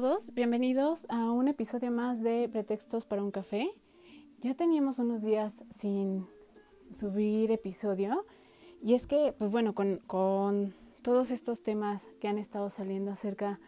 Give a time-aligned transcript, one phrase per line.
[0.00, 3.70] Todos, bienvenidos a un episodio más de Pretextos para un café.
[4.40, 6.26] Ya teníamos unos días sin
[6.92, 8.26] subir episodio
[8.82, 13.60] y es que, pues bueno, con, con todos estos temas que han estado saliendo acerca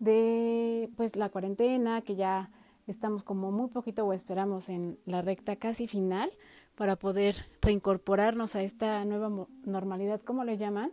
[0.00, 2.50] de pues la cuarentena, que ya
[2.86, 6.30] estamos como muy poquito o esperamos en la recta casi final
[6.74, 10.92] para poder reincorporarnos a esta nueva normalidad, como le llaman,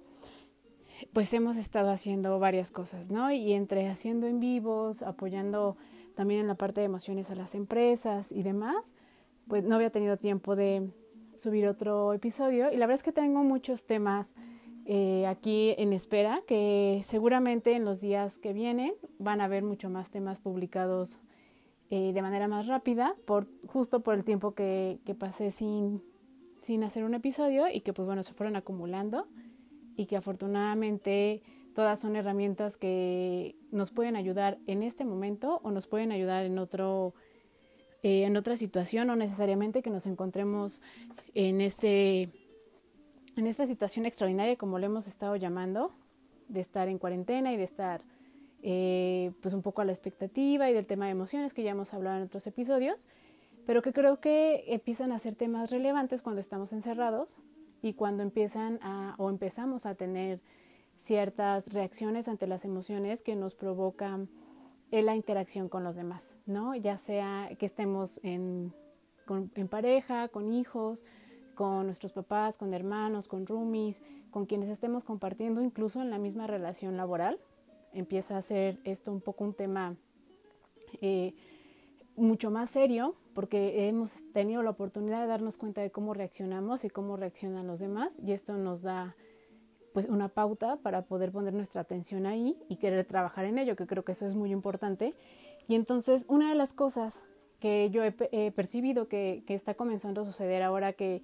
[1.13, 3.31] pues hemos estado haciendo varias cosas, ¿no?
[3.31, 5.77] Y entre haciendo en vivos, apoyando
[6.15, 8.93] también en la parte de emociones a las empresas y demás,
[9.47, 10.89] pues no había tenido tiempo de
[11.35, 14.33] subir otro episodio y la verdad es que tengo muchos temas
[14.85, 19.89] eh, aquí en espera que seguramente en los días que vienen van a haber mucho
[19.89, 21.19] más temas publicados
[21.89, 26.01] eh, de manera más rápida, por, justo por el tiempo que, que pasé sin,
[26.61, 29.27] sin hacer un episodio y que pues bueno, se fueron acumulando
[29.97, 31.41] y que afortunadamente
[31.73, 36.59] todas son herramientas que nos pueden ayudar en este momento o nos pueden ayudar en
[36.59, 37.13] otro
[38.03, 40.81] eh, en otra situación o necesariamente que nos encontremos
[41.33, 42.29] en este
[43.35, 45.91] en esta situación extraordinaria como le hemos estado llamando
[46.47, 48.03] de estar en cuarentena y de estar
[48.63, 51.93] eh, pues un poco a la expectativa y del tema de emociones que ya hemos
[51.93, 53.07] hablado en otros episodios,
[53.65, 57.37] pero que creo que empiezan a ser temas relevantes cuando estamos encerrados
[57.81, 60.41] y cuando empiezan a o empezamos a tener
[60.95, 64.29] ciertas reacciones ante las emociones que nos provocan
[64.89, 66.73] la interacción con los demás, ¿no?
[66.75, 68.73] Ya sea que estemos en,
[69.55, 71.05] en pareja, con hijos,
[71.55, 76.47] con nuestros papás, con hermanos, con roomies, con quienes estemos compartiendo incluso en la misma
[76.47, 77.39] relación laboral
[77.93, 79.95] empieza a ser esto un poco un tema
[81.01, 81.33] eh,
[82.17, 86.89] mucho más serio porque hemos tenido la oportunidad de darnos cuenta de cómo reaccionamos y
[86.89, 89.15] cómo reaccionan los demás y esto nos da
[89.93, 93.87] pues una pauta para poder poner nuestra atención ahí y querer trabajar en ello, que
[93.87, 95.15] creo que eso es muy importante.
[95.67, 97.23] Y entonces una de las cosas
[97.59, 101.23] que yo he, percibido que, que, está comenzando a suceder ahora que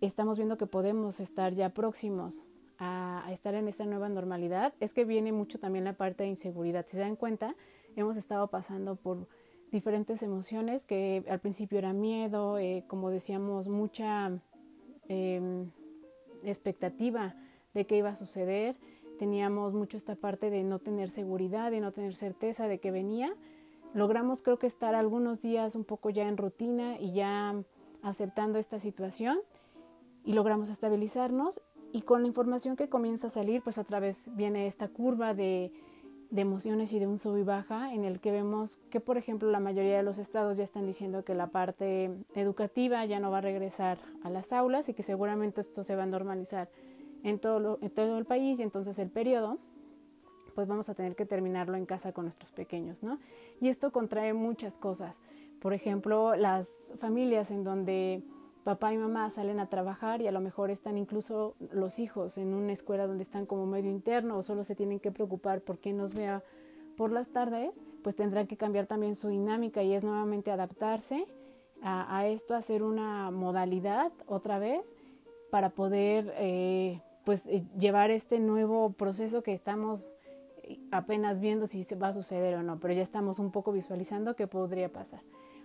[0.00, 2.40] estamos viendo que podemos estar ya próximos
[2.78, 6.84] a, estar en esta nueva normalidad es que viene mucho también la parte de inseguridad.
[6.86, 7.54] Si se dan cuenta,
[7.94, 9.28] hemos estado pasando por
[9.72, 14.30] diferentes emociones que al principio era miedo, eh, como decíamos, mucha
[15.08, 15.70] em,
[16.44, 17.34] expectativa
[17.72, 18.76] de qué iba a suceder.
[19.18, 23.34] Teníamos mucho esta parte de no tener seguridad, de no tener certeza de que venía.
[23.94, 27.54] Logramos creo que estar algunos días un poco ya en rutina y ya
[28.02, 29.38] aceptando esta situación
[30.24, 31.62] y logramos estabilizarnos
[31.92, 35.72] y con la información que comienza a salir, pues otra vez viene esta curva de,
[36.32, 39.50] de emociones y de un sub y baja en el que vemos que, por ejemplo,
[39.50, 43.38] la mayoría de los estados ya están diciendo que la parte educativa ya no va
[43.38, 46.70] a regresar a las aulas y que seguramente esto se va a normalizar
[47.22, 49.58] en todo, en todo el país y entonces el periodo
[50.54, 53.18] pues vamos a tener que terminarlo en casa con nuestros pequeños, ¿no?
[53.60, 55.20] Y esto contrae muchas cosas.
[55.60, 58.22] Por ejemplo, las familias en donde
[58.64, 62.54] papá y mamá salen a trabajar y a lo mejor están incluso los hijos en
[62.54, 65.96] una escuela donde están como medio interno o solo se tienen que preocupar por quién
[65.96, 66.42] nos vea
[66.96, 71.26] por las tardes, pues tendrán que cambiar también su dinámica y es nuevamente adaptarse
[71.84, 74.94] a, esto, hacer una modalidad otra vez
[75.50, 80.10] para poder eh, pues eh, llevar este nuevo proceso que estamos
[80.62, 84.36] eh, apenas viendo si va a suceder o no, pero ya estamos un poco visualizando
[84.36, 85.22] qué podría pasar.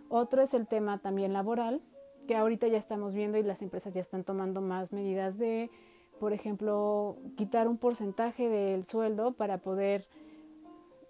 [0.10, 1.82] Otro es el tema también laboral,
[2.28, 5.72] que ahorita ya estamos viendo y las empresas ya están tomando más medidas de,
[6.20, 10.08] por ejemplo, quitar un porcentaje del sueldo para poder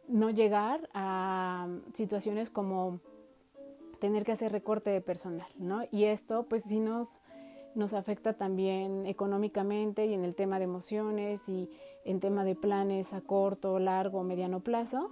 [0.07, 2.99] no llegar a situaciones como
[3.99, 5.83] tener que hacer recorte de personal, ¿no?
[5.91, 7.19] Y esto pues sí nos,
[7.75, 11.69] nos afecta también económicamente y en el tema de emociones y
[12.05, 15.11] en tema de planes a corto, largo, mediano plazo.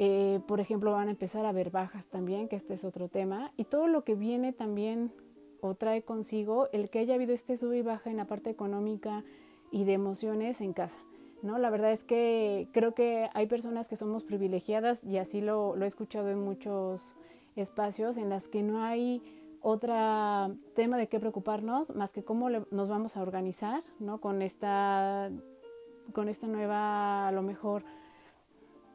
[0.00, 3.50] Eh, por ejemplo, van a empezar a haber bajas también, que este es otro tema,
[3.56, 5.12] y todo lo que viene también
[5.60, 9.24] o trae consigo el que haya habido este sub y baja en la parte económica
[9.72, 11.00] y de emociones en casa.
[11.42, 11.58] ¿no?
[11.58, 15.84] La verdad es que creo que hay personas que somos privilegiadas y así lo, lo
[15.84, 17.16] he escuchado en muchos
[17.56, 19.20] espacios en las que no hay
[19.62, 19.94] otro
[20.76, 24.20] tema de qué preocuparnos más que cómo nos vamos a organizar ¿no?
[24.20, 25.32] con, esta,
[26.12, 27.82] con esta nueva, a lo mejor,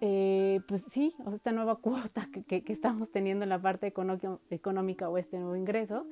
[0.05, 5.17] eh, pues sí, esta nueva cuota que, que, estamos teniendo en la parte económica o
[5.17, 6.05] este nuevo ingreso,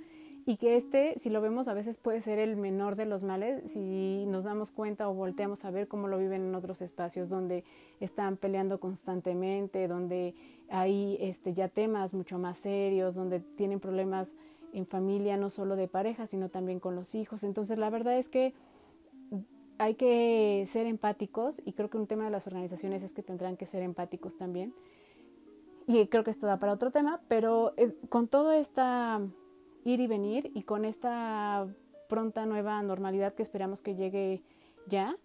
[0.45, 3.69] y que este, si lo vemos, a veces puede ser el menor de los males
[3.69, 7.65] si nos damos cuenta o volteamos a ver cómo lo viven en otros espacios donde
[7.99, 10.35] están peleando constantemente, donde
[10.69, 14.35] hay este, ya temas mucho más serios, donde tienen problemas
[14.71, 17.43] en familia, no solo de pareja, sino también con los hijos.
[17.43, 18.53] Entonces, la verdad es que
[19.81, 23.57] hay que ser empáticos y creo que un tema de las organizaciones es que tendrán
[23.57, 24.75] que ser empáticos también.
[25.87, 29.19] Y creo que esto da para otro tema, pero eh, con toda esta
[29.83, 31.67] ir y venir y con esta
[32.07, 34.43] pronta nueva normalidad que esperamos que llegue
[34.87, 35.17] ya,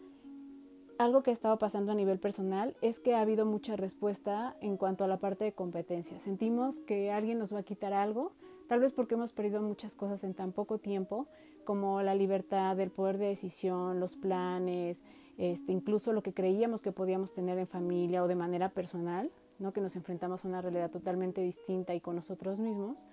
[0.98, 4.78] algo que ha estado pasando a nivel personal es que ha habido mucha respuesta en
[4.78, 6.18] cuanto a la parte de competencia.
[6.18, 8.32] Sentimos que alguien nos va a quitar algo,
[8.68, 11.26] tal vez porque hemos perdido muchas cosas en tan poco tiempo,
[11.64, 15.02] como la libertad, el poder de decisión, los planes,
[15.36, 19.72] este, incluso lo que creíamos que podíamos tener en familia o de manera personal, ¿no?
[19.72, 23.04] que nos enfrentamos a una realidad totalmente distinta y con nosotros mismos.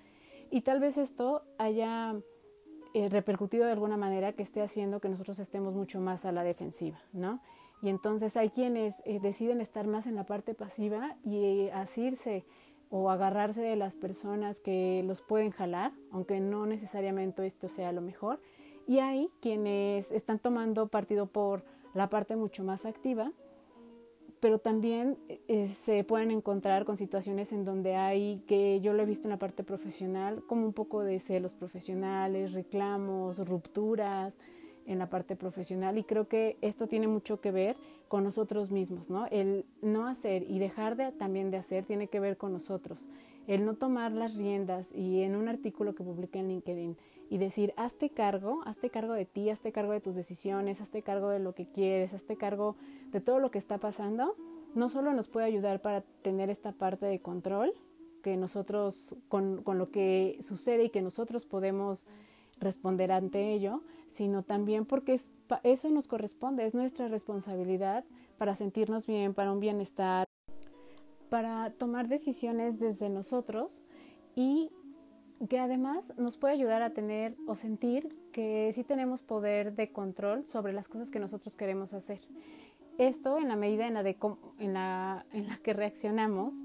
[0.50, 2.16] Y tal vez esto haya
[2.94, 6.44] eh, repercutido de alguna manera que esté haciendo que nosotros estemos mucho más a la
[6.44, 7.42] defensiva, ¿no?
[7.82, 12.46] Y entonces hay quienes eh, deciden estar más en la parte pasiva y eh, asirse
[12.96, 18.02] o agarrarse de las personas que los pueden jalar, aunque no necesariamente esto sea lo
[18.02, 18.40] mejor.
[18.86, 21.64] Y hay quienes están tomando partido por
[21.96, 23.32] la parte mucho más activa
[24.40, 25.18] pero también
[25.48, 29.30] eh, se pueden encontrar con situaciones en donde hay, que yo lo he visto en
[29.30, 34.38] la parte profesional, como un poco de celos profesionales, reclamos, rupturas
[34.86, 37.78] en la parte profesional y creo que esto tiene mucho que ver
[38.08, 39.26] con nosotros mismos, ¿no?
[39.32, 43.10] El no hacer y dejar de, también de hacer tiene que ver con nosotros.
[43.48, 46.98] El no tomar las riendas y en un artículo que publiqué en LinkedIn
[47.30, 51.30] y decir, hazte cargo, hazte cargo de ti, hazte cargo de tus decisiones, hazte cargo
[51.30, 52.76] de lo que quieres, hazte cargo
[53.12, 54.36] de todo lo que está pasando,
[54.76, 57.74] no solo nos puede ayudar para tener esta parte de control,
[58.22, 62.08] que nosotros, con, con lo que sucede y que nosotros podemos
[62.60, 63.82] responder ante ello,
[64.14, 65.20] sino también porque
[65.64, 68.06] eso nos corresponde, es nuestra responsabilidad
[68.38, 70.28] para sentirnos bien, para un bienestar,
[71.30, 73.82] para tomar decisiones desde nosotros
[74.36, 74.70] y
[75.50, 80.48] que además nos puede ayudar a tener o sentir que sí tenemos poder de control
[80.48, 82.22] sobre las cosas que nosotros queremos hacer.
[83.00, 84.16] Esto en la medida en la, de,
[84.60, 86.64] en la, en la que reaccionamos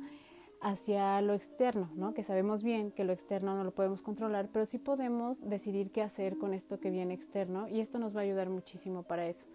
[0.60, 2.14] hacia lo externo, ¿no?
[2.14, 6.02] que sabemos bien que lo externo no lo podemos controlar, pero sí podemos decidir qué
[6.02, 9.46] hacer con esto que viene externo y esto nos va a ayudar muchísimo para eso.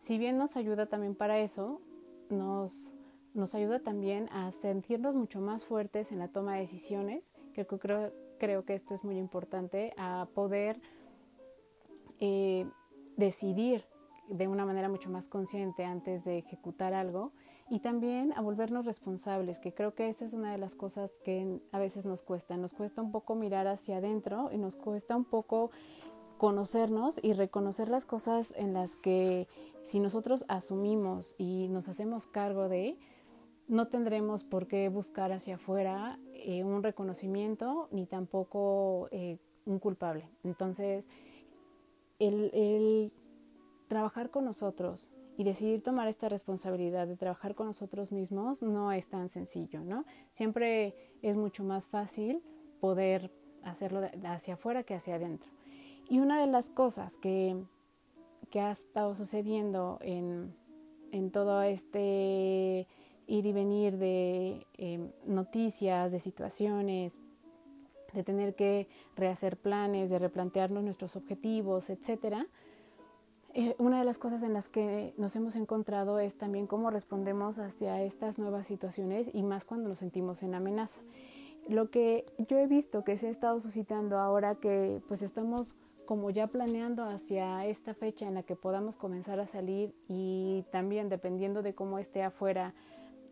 [0.00, 1.80] Si bien nos ayuda también para eso,
[2.30, 2.94] nos,
[3.34, 8.64] nos ayuda también a sentirnos mucho más fuertes en la toma de decisiones, que creo,
[8.64, 10.80] que esto es muy importante, a poder
[12.20, 12.66] eh,
[13.16, 13.84] decidir
[14.28, 17.32] de una manera mucho más consciente antes de ejecutar algo
[17.72, 21.58] y también a volvernos responsables, que creo que esa es una de las cosas que
[21.72, 22.58] a veces nos cuesta.
[22.58, 25.70] Nos cuesta un poco mirar hacia adentro y nos cuesta un poco
[26.36, 29.48] conocernos y reconocer las cosas en las que
[29.80, 32.98] si nosotros asumimos y nos hacemos cargo de,
[33.68, 40.28] no tendremos por qué buscar hacia afuera eh, un reconocimiento ni tampoco eh, un culpable.
[40.44, 41.08] Entonces,
[42.18, 43.10] el,
[43.88, 49.08] trabajar con nosotros y decidir tomar esta responsabilidad de trabajar con nosotros mismos no es
[49.08, 50.04] tan sencillo, ¿no?
[50.30, 52.42] Siempre es mucho más fácil
[52.80, 53.30] poder
[53.62, 55.50] hacerlo hacia afuera que hacia adentro.
[56.08, 57.56] Y una de las cosas que,
[58.50, 60.54] que ha estado sucediendo en,
[61.12, 62.86] en todo este
[63.26, 67.18] ir y venir de em, noticias, de situaciones,
[68.12, 72.46] de tener que rehacer planes, de replantearnos nuestros objetivos, etc.
[73.54, 77.58] Eh, una de las cosas en las que nos hemos encontrado es también cómo respondemos
[77.58, 81.02] hacia estas nuevas situaciones y más cuando nos sentimos en amenaza.
[81.68, 86.30] Lo que yo he visto que se ha estado suscitando ahora que pues estamos como
[86.30, 91.62] ya planeando hacia esta fecha en la que podamos comenzar a salir y también dependiendo
[91.62, 92.74] de cómo esté afuera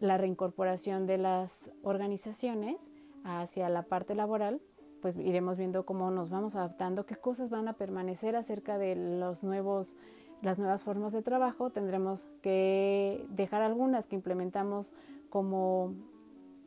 [0.00, 2.90] la reincorporación de las organizaciones
[3.24, 4.60] hacia la parte laboral,
[5.00, 9.44] pues iremos viendo cómo nos vamos adaptando, qué cosas van a permanecer acerca de los
[9.44, 9.96] nuevos,
[10.42, 11.70] las nuevas formas de trabajo.
[11.70, 14.94] Tendremos que dejar algunas que implementamos
[15.28, 15.94] como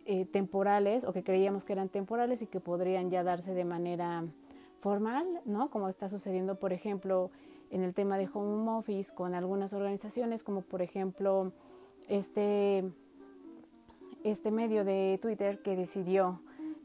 [0.05, 4.25] eh, temporales o que creíamos que eran temporales y que podrían ya darse de manera
[4.79, 5.69] formal, ¿no?
[5.69, 7.31] Como está sucediendo, por ejemplo,
[7.71, 11.53] en el tema de home office con algunas organizaciones, como por ejemplo
[12.07, 12.83] este
[14.23, 16.39] este medio de Twitter que decidió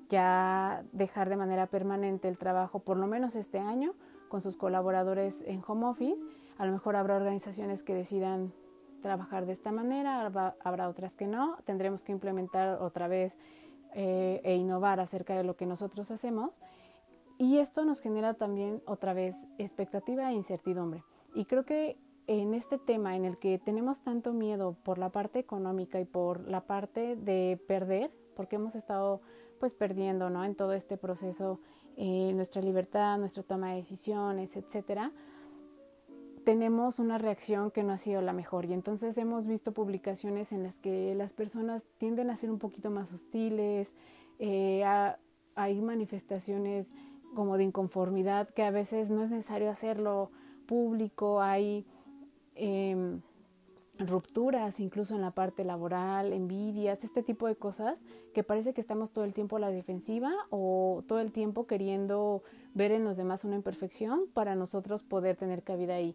[0.08, 3.94] ya dejar de manera permanente el trabajo, por lo menos este año,
[4.28, 6.24] con sus colaboradores en home office.
[6.58, 8.52] A lo mejor habrá organizaciones que decidan
[9.02, 13.38] trabajar de esta manera, habrá otras que no, tendremos que implementar otra vez
[13.94, 16.60] eh, e innovar acerca de lo que nosotros hacemos.
[17.38, 21.04] Y esto nos genera también otra vez expectativa e incertidumbre.
[21.34, 21.96] Y creo que
[22.26, 26.46] en este tema en el que tenemos tanto miedo por la parte económica y por
[26.48, 29.22] la parte de perder, porque hemos estado
[29.58, 30.44] pues perdiendo ¿no?
[30.44, 31.60] en todo este proceso
[31.96, 35.12] eh, nuestra libertad, nuestra toma de decisiones, etcétera,
[36.44, 38.64] tenemos una reacción que no ha sido la mejor.
[38.64, 42.90] Y entonces hemos visto publicaciones en las que las personas tienden a ser un poquito
[42.90, 43.94] más hostiles,
[44.38, 44.84] eh,
[45.56, 46.94] hay manifestaciones
[47.34, 50.30] como de inconformidad que a veces no es necesario hacerlo
[50.66, 51.84] público, hay
[52.54, 53.20] em,
[53.98, 59.12] rupturas incluso en la parte laboral, envidias, este tipo de cosas que parece que estamos
[59.12, 62.42] todo el tiempo a la defensiva o todo el tiempo queriendo
[62.74, 66.14] ver en los demás una imperfección para nosotros poder tener cabida ahí.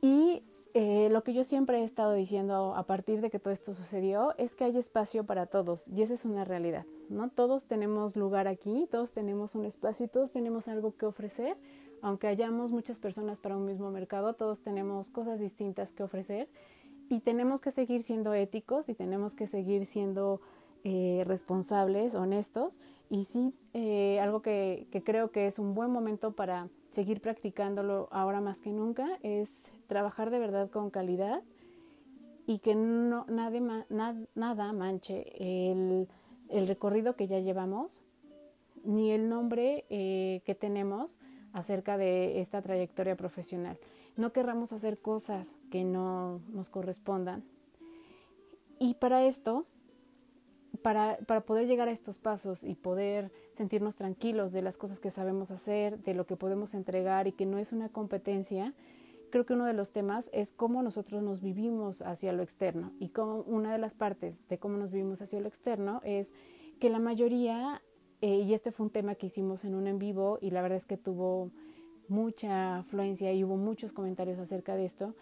[0.00, 3.74] Y eh, lo que yo siempre he estado diciendo a partir de que todo esto
[3.74, 7.30] sucedió es que hay espacio para todos y esa es una realidad, ¿no?
[7.30, 11.56] Todos tenemos lugar aquí, todos tenemos un espacio y todos tenemos algo que ofrecer,
[12.00, 16.48] aunque hayamos muchas personas para un mismo mercado, todos tenemos cosas distintas que ofrecer
[17.08, 20.40] y tenemos que seguir siendo éticos y tenemos que seguir siendo
[20.84, 26.68] eh, responsables, honestos y sí, eh, algo que, creo que es un buen momento para
[26.90, 31.42] seguir practicándolo ahora más que nunca es trabajar de verdad con calidad
[32.46, 36.08] y que no, nada, nada manche el,
[36.48, 38.02] el, recorrido que ya llevamos
[38.84, 41.18] ni el nombre eh, que tenemos
[41.52, 43.78] acerca de esta trayectoria profesional.
[44.18, 47.44] No querramos hacer cosas que no nos correspondan.
[48.78, 49.64] Y para esto
[50.82, 55.10] para, para, poder llegar a estos pasos y poder sentirnos tranquilos de las cosas que
[55.10, 58.74] sabemos hacer, de lo que podemos entregar y que no es una competencia,
[59.30, 62.92] creo que uno de los temas es cómo nosotros nos vivimos hacia lo externo.
[62.98, 66.34] Y como una de las partes de cómo nos vivimos hacia lo externo es
[66.80, 67.82] que la mayoría,
[68.20, 70.76] eh, y este fue un tema que hicimos en un en vivo y la verdad
[70.76, 71.50] es que tuvo
[72.08, 75.14] mucha afluencia y hubo muchos comentarios acerca de esto,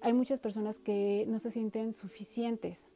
[0.00, 2.88] hay muchas personas que no se sienten suficientes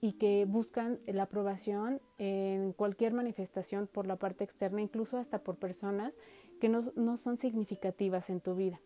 [0.00, 5.56] y que buscan la aprobación en cualquier manifestación por la parte externa, incluso hasta por
[5.56, 6.18] personas
[6.60, 8.80] que no, no, son significativas en tu vida.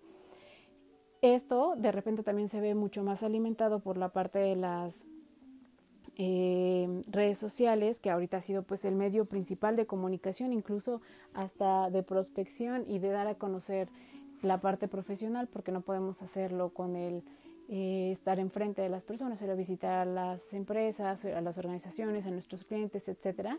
[1.23, 5.06] Esto de repente también se ve mucho más alimentado por la parte de las
[6.16, 11.02] eh, redes sociales, que ahorita ha sido pues el medio principal de comunicación, incluso
[11.35, 13.88] hasta de prospección y de dar a conocer
[14.42, 17.23] la parte profesional, porque no podemos hacerlo con el
[17.68, 22.25] eh, estar enfrente de las personas, ir a visitar a las empresas, a las organizaciones,
[22.25, 23.58] a nuestros clientes, etcétera.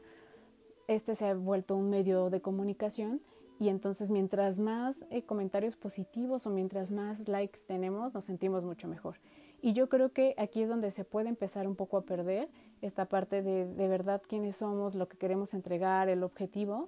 [0.88, 3.22] Este se ha vuelto un medio de comunicación
[3.60, 8.88] y entonces mientras más eh, comentarios positivos o mientras más likes tenemos, nos sentimos mucho
[8.88, 9.18] mejor.
[9.68, 12.48] Y yo creo que aquí es donde se puede empezar un poco a perder
[12.82, 16.88] esta parte de de verdad quiénes somos, lo que queremos entregar, el objetivo,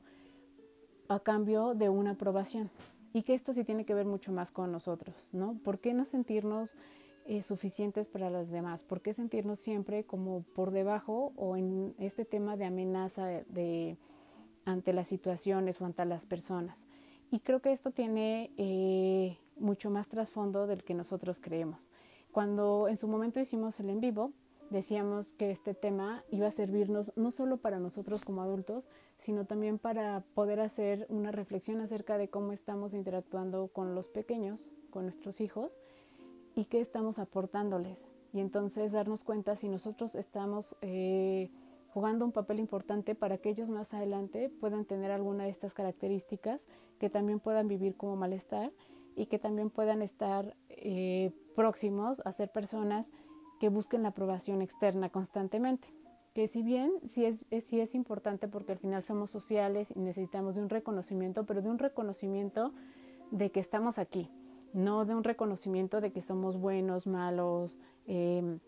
[1.09, 2.69] a cambio de una aprobación.
[3.11, 5.59] Y que esto sí tiene que ver mucho más con nosotros, ¿no?
[5.61, 6.77] ¿Por qué no sentirnos
[7.25, 8.81] eh, suficientes para las demás?
[8.83, 13.97] ¿Por qué sentirnos siempre como por debajo o en este tema de amenaza de,
[14.63, 16.87] ante las situaciones o ante las personas?
[17.29, 21.89] Y creo que esto tiene eh, mucho más trasfondo del que nosotros creemos.
[22.39, 24.31] Cuando en su momento hicimos el en vivo,
[24.69, 29.77] decíamos que este tema iba a servirnos no solo para nosotros como adultos, sino también
[29.77, 35.41] para poder hacer una reflexión acerca de cómo estamos interactuando con los pequeños, con nuestros
[35.41, 35.81] hijos,
[36.55, 38.05] y qué estamos aportándoles.
[38.31, 41.51] Y entonces darnos cuenta si nosotros estamos eh,
[41.89, 46.67] jugando un papel importante para que ellos más adelante puedan tener alguna de estas características,
[46.99, 48.71] que también puedan vivir como malestar
[49.19, 53.11] y que también puedan estar eh, próximos a ser personas
[53.59, 55.89] que busquen la aprobación externa constantemente.
[56.33, 60.55] Que si bien sí es, sí es importante porque al final somos sociales y necesitamos
[60.55, 62.71] de un reconocimiento, pero de un reconocimiento
[63.31, 64.31] de que estamos aquí,
[64.71, 68.59] no de un reconocimiento de que somos buenos, malos, em,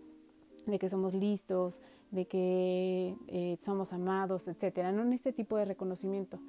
[0.66, 1.80] de que somos listos,
[2.12, 4.92] de que eh, somos amados, etcétera.
[4.92, 6.42] No en este tipo de reconocimiento.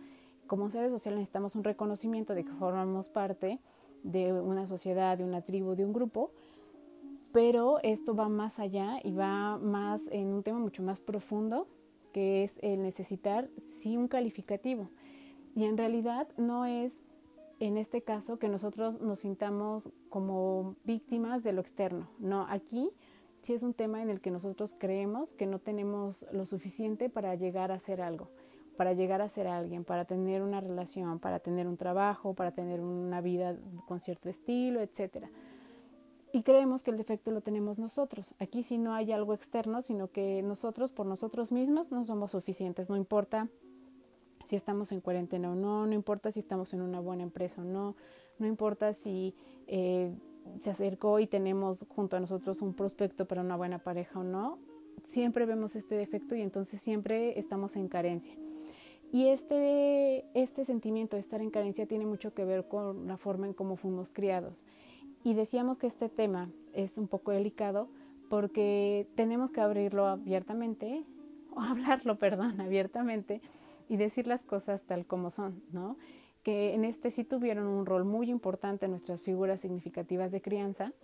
[0.48, 3.60] Como seres sociales necesitamos un reconocimiento de que formamos parte
[4.02, 6.30] de una sociedad, de una tribu, de un grupo,
[7.32, 11.66] pero esto va más allá y va más en un tema mucho más profundo,
[12.12, 14.88] que es el necesitar sí un calificativo.
[15.54, 17.02] Y en realidad no es
[17.60, 22.08] en este caso que nosotros nos sintamos como víctimas de lo externo.
[22.18, 22.90] No, aquí
[23.42, 27.34] sí es un tema en el que nosotros creemos que no tenemos lo suficiente para
[27.34, 28.28] llegar a ser algo,
[28.76, 32.80] para llegar a ser alguien, para tener una relación, para tener un trabajo, para tener
[32.80, 35.26] una vida con cierto estilo, etc.
[36.32, 38.34] y creemos que el defecto lo tenemos nosotros.
[38.38, 42.88] Aquí sí no hay algo externo, sino que nosotros por nosotros mismos no somos suficientes.
[42.88, 43.48] No importa
[44.44, 47.64] si estamos en cuarentena o no, no importa si estamos en una buena empresa o
[47.64, 47.96] no,
[48.38, 49.34] no importa si
[49.66, 50.12] eh,
[50.60, 54.58] se acercó y tenemos junto a nosotros un prospecto para una buena pareja o no,
[55.04, 58.34] siempre vemos este defecto y entonces siempre estamos en carencia.
[59.12, 63.46] Y este, este sentimiento de estar en carencia tiene mucho que ver con la forma
[63.46, 64.66] en cómo fuimos criados.
[65.22, 67.88] Y decíamos que este tema es un poco delicado
[68.30, 71.04] porque tenemos que abrirlo abiertamente,
[71.54, 73.42] o hablarlo, perdón, abiertamente
[73.86, 75.98] y decir las cosas tal como son, ¿no?
[76.42, 80.94] Que en este sí tuvieron un rol muy importante nuestras figuras significativas de crianza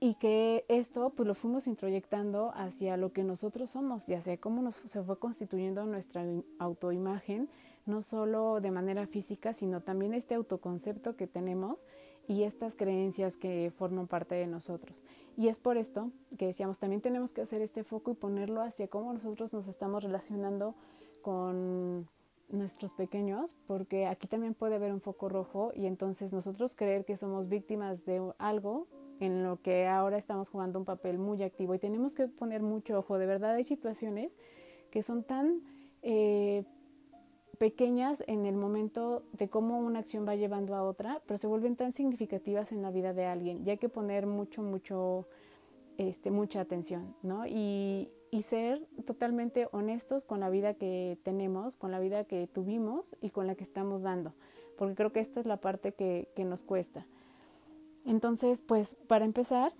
[0.00, 4.62] y que esto pues lo fuimos introyectando hacia lo que nosotros somos y hacia cómo
[4.62, 6.24] nos, se fue constituyendo nuestra
[6.58, 7.50] autoimagen,
[7.84, 11.86] no solo de manera física, sino también este autoconcepto que tenemos
[12.26, 15.04] y estas creencias que forman parte de nosotros.
[15.36, 18.88] Y es por esto que decíamos, también tenemos que hacer este foco y ponerlo hacia
[18.88, 20.74] cómo nosotros nos estamos relacionando
[21.20, 22.08] con
[22.50, 27.16] nuestros pequeños, porque aquí también puede haber un foco rojo y entonces nosotros creer que
[27.16, 28.86] somos víctimas de algo
[29.20, 32.98] en lo que ahora estamos jugando un papel muy activo y tenemos que poner mucho
[32.98, 33.18] ojo.
[33.18, 34.36] De verdad hay situaciones
[34.90, 35.60] que son tan
[36.02, 36.64] eh,
[37.58, 41.76] pequeñas en el momento de cómo una acción va llevando a otra, pero se vuelven
[41.76, 45.28] tan significativas en la vida de alguien y hay que poner mucho, mucho,
[45.98, 47.46] este, mucha atención, ¿no?
[47.46, 53.16] Y, y ser totalmente honestos con la vida que tenemos, con la vida que tuvimos
[53.20, 54.32] y con la que estamos dando,
[54.78, 57.06] porque creo que esta es la parte que, nos cuesta.
[58.06, 59.72] Entonces, pues para empezar,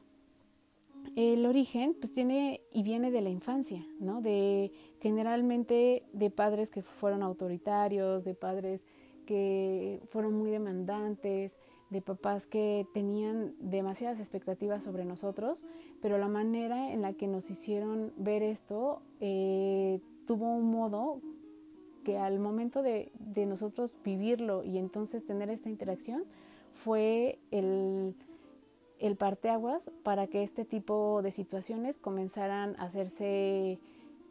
[1.17, 4.21] el origen pues tiene y viene de la infancia, ¿no?
[4.21, 8.83] De generalmente de padres que fueron autoritarios, de padres
[9.27, 11.59] que fueron muy demandantes,
[11.91, 15.65] de papás que tenían demasiadas expectativas sobre nosotros,
[16.01, 21.21] pero la manera en la que nos hicieron ver esto eh, tuvo un modo
[22.05, 26.25] que al momento de, de nosotros vivirlo y entonces tener esta interacción
[26.73, 28.15] fue el
[29.01, 33.79] el parteaguas para que este tipo de situaciones comenzaran a hacerse,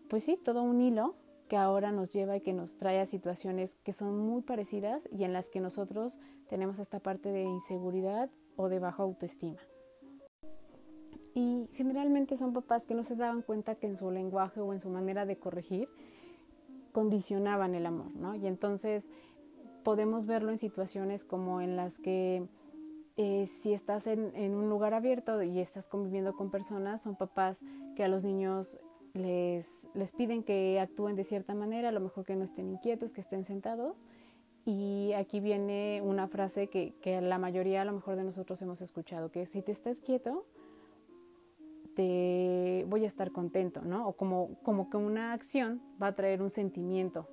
[0.08, 1.15] pues sí, todo un hilo
[1.50, 5.26] que ahora nos lleva y que nos trae a situaciones que son muy parecidas y
[5.26, 9.60] en las que nosotros tenemos esta parte de inseguridad o de baja autoestima.
[11.34, 14.80] Y generalmente son papás que no se daban cuenta que en su lenguaje o en
[14.80, 15.90] su manera de corregir
[16.92, 18.36] condicionaban el amor, ¿no?
[18.36, 19.12] Y entonces
[19.84, 22.48] podemos verlo en situaciones como en las que
[23.18, 27.60] eh, si estás en, un lugar abierto y estás conviviendo con personas, son papás
[27.96, 28.80] que a los niños
[29.13, 33.13] les, les piden que actúen de cierta manera, a lo mejor que no estén inquietos,
[33.13, 34.06] que estén sentados.
[34.65, 39.32] Y aquí viene una frase que, la mayoría a lo mejor de nosotros hemos escuchado,
[39.32, 40.45] que si te estás quieto,
[41.95, 44.08] te voy a estar contento, ¿no?
[44.08, 47.28] O como, como que una acción va a traer un sentimiento.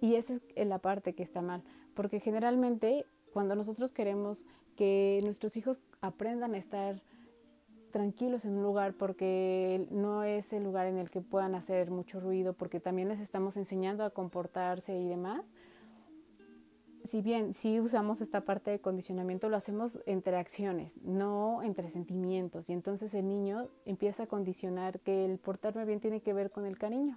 [0.00, 1.62] Y esa es la parte que está mal,
[1.94, 4.44] porque generalmente cuando nosotros queremos
[4.76, 7.02] que nuestros hijos aprendan a estar
[7.94, 12.18] tranquilos en un lugar porque no es el lugar en el que puedan hacer mucho
[12.18, 15.54] ruido, porque también les estamos enseñando a comportarse y demás.
[17.04, 22.68] Si bien sí usamos esta parte de condicionamiento, lo hacemos entre acciones, no entre sentimientos.
[22.68, 26.66] Y entonces el niño empieza a condicionar que el portarme bien tiene que ver con
[26.66, 27.16] el cariño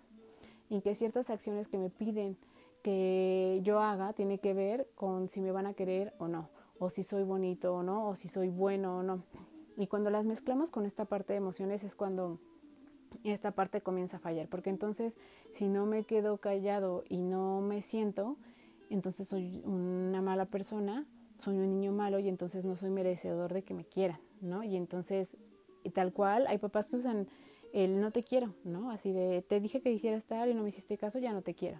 [0.69, 2.37] y que ciertas acciones que me piden
[2.83, 6.89] que yo haga tiene que ver con si me van a querer o no o
[6.91, 9.23] si soy bonito o no, o si soy bueno o no.
[9.77, 12.39] Y cuando las mezclamos con esta parte de emociones es cuando
[13.23, 15.17] esta parte comienza a fallar, porque entonces
[15.53, 18.37] si no me quedo callado y no me siento,
[18.89, 21.05] entonces soy una mala persona,
[21.37, 24.63] soy un niño malo y entonces no soy merecedor de que me quieran, ¿no?
[24.63, 25.37] Y entonces,
[25.93, 27.27] tal cual, hay papás que usan
[27.73, 28.91] el no te quiero, ¿no?
[28.91, 31.53] Así de, te dije que quisiera estar y no me hiciste caso, ya no te
[31.53, 31.79] quiero.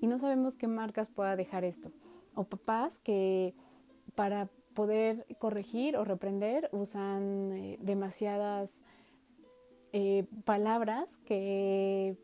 [0.00, 1.90] Y no sabemos qué marcas pueda dejar esto.
[2.34, 3.54] O papás que
[4.14, 4.50] para
[4.80, 8.82] poder corregir o reprender usan eh, demasiadas
[9.92, 12.16] eh, palabras que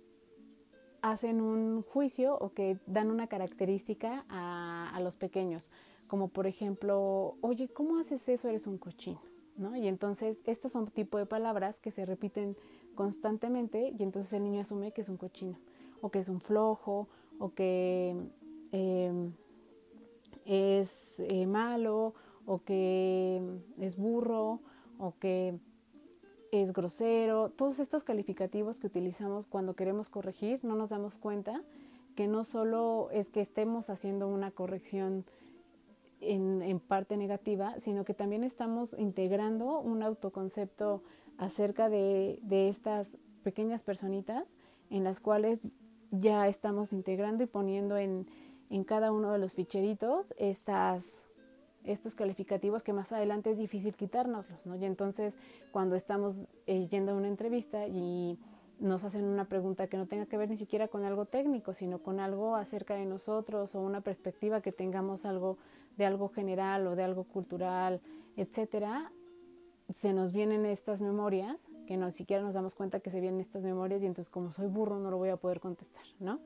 [1.02, 5.70] hacen un juicio o que dan una característica a, los pequeños,
[6.06, 8.48] como por ejemplo, oye, ¿cómo haces eso?
[8.48, 9.20] Eres un cochino,
[9.58, 9.76] ¿no?
[9.76, 12.56] Y entonces estos son tipo de palabras que se repiten
[12.94, 15.58] constantemente y entonces el niño asume que es un cochino,
[16.00, 17.06] o que es un flojo,
[17.38, 18.16] o que
[18.72, 19.12] eh,
[20.46, 22.14] es eh, malo
[22.46, 23.42] o que
[23.80, 24.60] es burro
[24.98, 25.58] o que
[26.52, 31.62] es grosero, todos estos calificativos que utilizamos cuando queremos corregir, no nos damos cuenta
[32.14, 35.24] que no solo es que estemos haciendo una corrección
[36.20, 41.02] en, parte negativa, sino que también estamos integrando un autoconcepto
[41.36, 44.56] acerca de, de estas pequeñas personitas
[44.88, 45.60] en las cuales
[46.10, 48.26] ya estamos integrando y poniendo en,
[48.70, 51.22] en cada uno de los ficheritos estas,
[51.86, 54.76] estos calificativos que más adelante es difícil quitárnoslos, ¿no?
[54.76, 55.38] Y entonces
[55.72, 58.38] cuando estamos eh, yendo a una entrevista y
[58.78, 61.98] nos hacen una pregunta que no tenga que ver ni siquiera con algo técnico, sino
[61.98, 65.56] con algo acerca de nosotros o una perspectiva que tengamos algo
[65.96, 68.02] de algo general o de algo cultural,
[68.36, 69.10] etcétera,
[69.88, 73.62] se nos vienen estas memorias, que no siquiera nos damos cuenta que se vienen estas
[73.62, 76.40] memorias y entonces como soy burro no lo voy a poder contestar, ¿no?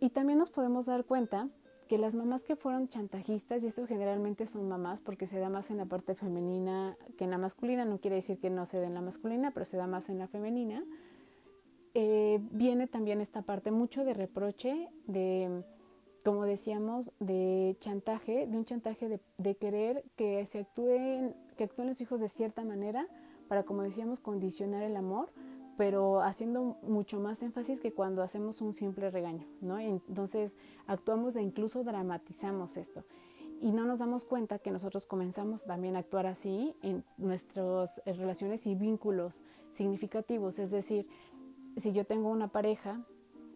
[0.00, 1.48] Y también nos podemos dar cuenta
[1.88, 5.70] que las mamás que fueron chantajistas, y esto generalmente son mamás porque se da más
[5.70, 8.86] en la parte femenina que en la masculina, no quiere decir que no se dé
[8.86, 10.84] en la masculina, pero se da más en la femenina,
[11.94, 15.64] eh, viene también esta parte mucho de reproche, de,
[16.24, 21.88] como decíamos, de chantaje, de un chantaje de, de querer que se actúen, que actúen
[21.88, 23.08] los hijos de cierta manera
[23.48, 25.30] para, como decíamos, condicionar el amor,
[25.78, 29.78] pero haciendo mucho más énfasis que cuando hacemos un simple regaño, ¿no?
[29.78, 30.56] Entonces
[30.88, 33.04] actuamos e incluso dramatizamos esto.
[33.60, 38.66] Y no nos damos cuenta que nosotros comenzamos también a actuar así en nuestras relaciones
[38.66, 40.58] y vínculos significativos.
[40.58, 41.06] Es decir,
[41.76, 43.00] si yo tengo una pareja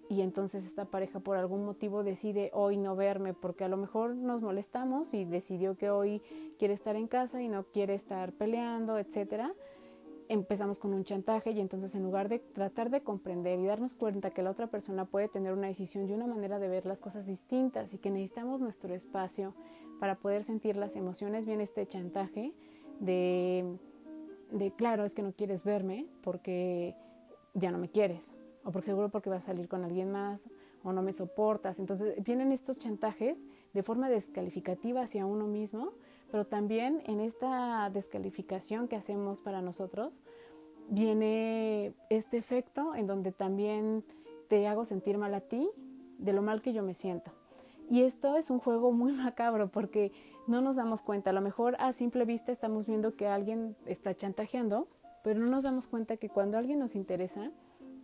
[0.08, 4.14] y entonces esta pareja por algún motivo decide hoy no verme porque a lo mejor
[4.14, 6.22] nos molestamos y decidió que hoy
[6.56, 9.52] quiere estar en casa y no quiere estar peleando, etcétera,
[10.28, 14.30] empezamos con un chantaje y entonces en lugar de tratar de comprender y darnos cuenta
[14.30, 17.26] que la otra persona puede tener una decisión y una manera de ver las cosas
[17.26, 19.54] distintas y que necesitamos nuestro espacio
[20.00, 22.52] para poder sentir las emociones, viene este chantaje
[23.00, 23.76] de,
[24.50, 26.96] de claro, es que no quieres verme porque
[27.54, 28.32] ya no me quieres
[28.64, 30.48] o porque seguro porque vas a salir con alguien más
[30.84, 31.78] o no me soportas.
[31.78, 33.38] Entonces vienen estos chantajes
[33.72, 35.92] de forma descalificativa hacia uno mismo
[36.32, 40.22] pero también en esta descalificación que hacemos para nosotros
[40.88, 44.02] viene este efecto en donde también
[44.48, 45.70] te hago sentir mal a ti
[46.18, 47.32] de lo mal que yo me siento.
[47.90, 50.10] Y esto es un juego muy macabro porque
[50.46, 51.30] no nos damos cuenta.
[51.30, 54.88] A lo mejor a simple vista estamos viendo que alguien está chantajeando,
[55.22, 57.50] pero no nos damos cuenta que cuando alguien nos interesa,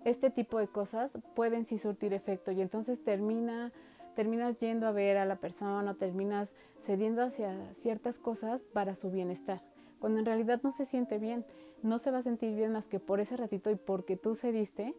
[0.04, 3.72] este tipo de cosas pueden sí surtir efecto y entonces termina
[4.18, 9.62] terminas yendo a ver a la persona, terminas cediendo hacia ciertas cosas para su bienestar,
[10.00, 11.44] cuando en realidad no se siente bien,
[11.84, 14.92] no se va a sentir bien más que por ese ratito y porque tú cediste,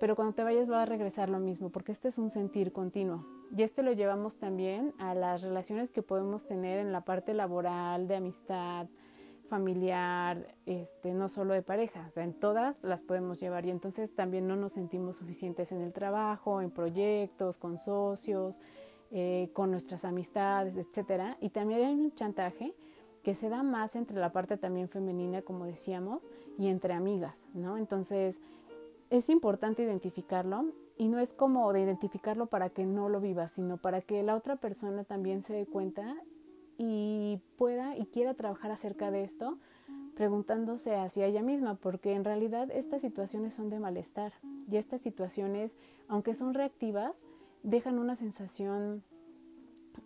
[0.00, 3.24] pero cuando te vayas va a regresar lo mismo, porque este es un sentir continuo.
[3.56, 8.08] Y este lo llevamos también a las relaciones que podemos tener en la parte laboral,
[8.08, 8.88] de amistad,
[9.46, 14.56] familiar, este, no solo de pareja, en todas las podemos llevar y entonces también no
[14.56, 18.60] nos sentimos suficientes en el trabajo, en proyectos, con socios,
[19.10, 21.36] eh, con nuestras amistades, etcétera.
[21.40, 22.74] Y también hay un chantaje
[23.22, 27.76] que se da más entre la parte también femenina, como decíamos, y entre amigas, ¿no?
[27.76, 28.40] Entonces
[29.10, 33.76] es importante identificarlo y no es como de identificarlo para que no lo vivas, sino
[33.76, 36.16] para que la otra persona también se dé cuenta
[36.78, 39.58] y pueda y quiera trabajar acerca de esto,
[40.14, 44.32] preguntándose hacia ella misma, porque en realidad estas situaciones son de malestar
[44.70, 45.76] y estas situaciones,
[46.08, 47.24] aunque son reactivas,
[47.62, 49.02] dejan una sensación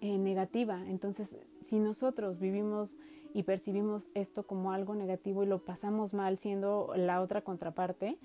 [0.00, 0.82] eh, negativa.
[0.86, 2.98] Entonces, si nosotros vivimos
[3.34, 8.18] y percibimos esto como algo negativo y lo pasamos mal siendo la otra contraparte,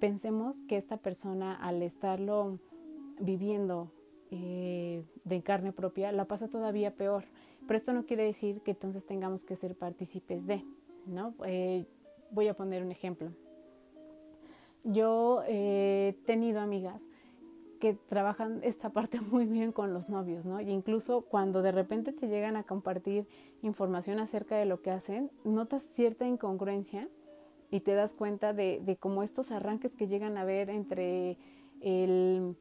[0.00, 2.58] pensemos que esta persona al estarlo
[3.20, 3.90] viviendo
[4.30, 7.24] eh, de carne propia la pasa todavía peor
[7.66, 10.64] pero esto no quiere decir que entonces tengamos que ser partícipes de,
[11.06, 11.34] ¿no?
[11.44, 11.86] Eh,
[12.30, 13.30] voy a poner un ejemplo.
[14.84, 17.08] Yo he tenido amigas
[17.78, 20.60] que trabajan esta parte muy bien con los novios, ¿no?
[20.60, 23.26] Y incluso cuando de repente te llegan a compartir
[23.62, 27.08] información acerca de lo que hacen, notas cierta incongruencia
[27.70, 31.38] y te das cuenta de, de cómo estos arranques que llegan a ver entre
[31.80, 32.56] el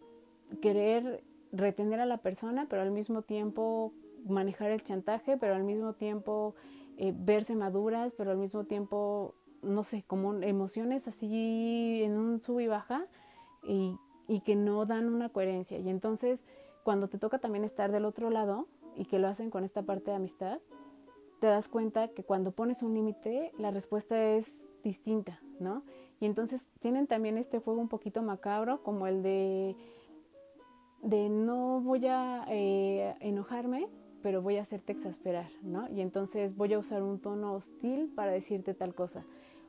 [0.62, 3.94] querer retener a la persona, pero al mismo tiempo
[4.26, 6.56] manejar el chantaje, pero al mismo tiempo
[6.98, 12.60] eh, verse maduras, pero al mismo tiempo, no sé, como emociones así en un sub
[12.60, 13.08] y baja
[13.64, 15.80] y, y que no dan una coherencia.
[15.80, 16.46] Y entonces,
[16.84, 20.12] cuando te toca también estar del otro lado y que lo hacen con esta parte
[20.12, 20.60] de amistad,
[21.40, 25.84] te das cuenta que cuando pones un límite, la respuesta es distinta, ¿no?
[26.20, 29.76] Y entonces tienen también este juego un poquito macabro, como el de,
[31.02, 33.88] de no voy a eh, enojarme,
[34.22, 35.90] pero voy a hacerte exasperar, ¿no?
[35.90, 39.24] Y entonces voy a usar un tono hostil para decirte tal cosa.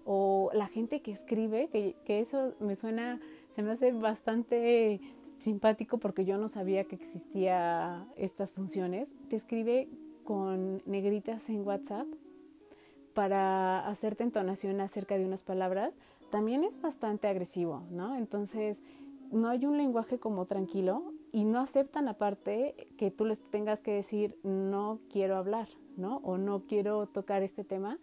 [0.04, 5.00] O la gente que escribe, que, eso me suena, se me hace bastante
[5.38, 9.88] simpático porque yo no sabía que existía estas funciones, te escribe
[10.24, 12.06] con negritas en WhatsApp
[13.14, 15.94] para hacerte entonación acerca de unas palabras,
[16.30, 18.16] también es bastante agresivo, ¿no?
[18.16, 18.82] Entonces,
[19.30, 23.92] no hay un lenguaje como tranquilo y no aceptan aparte que tú les tengas que
[23.92, 26.18] decir no quiero hablar, ¿no?
[26.18, 27.98] O no quiero tocar este tema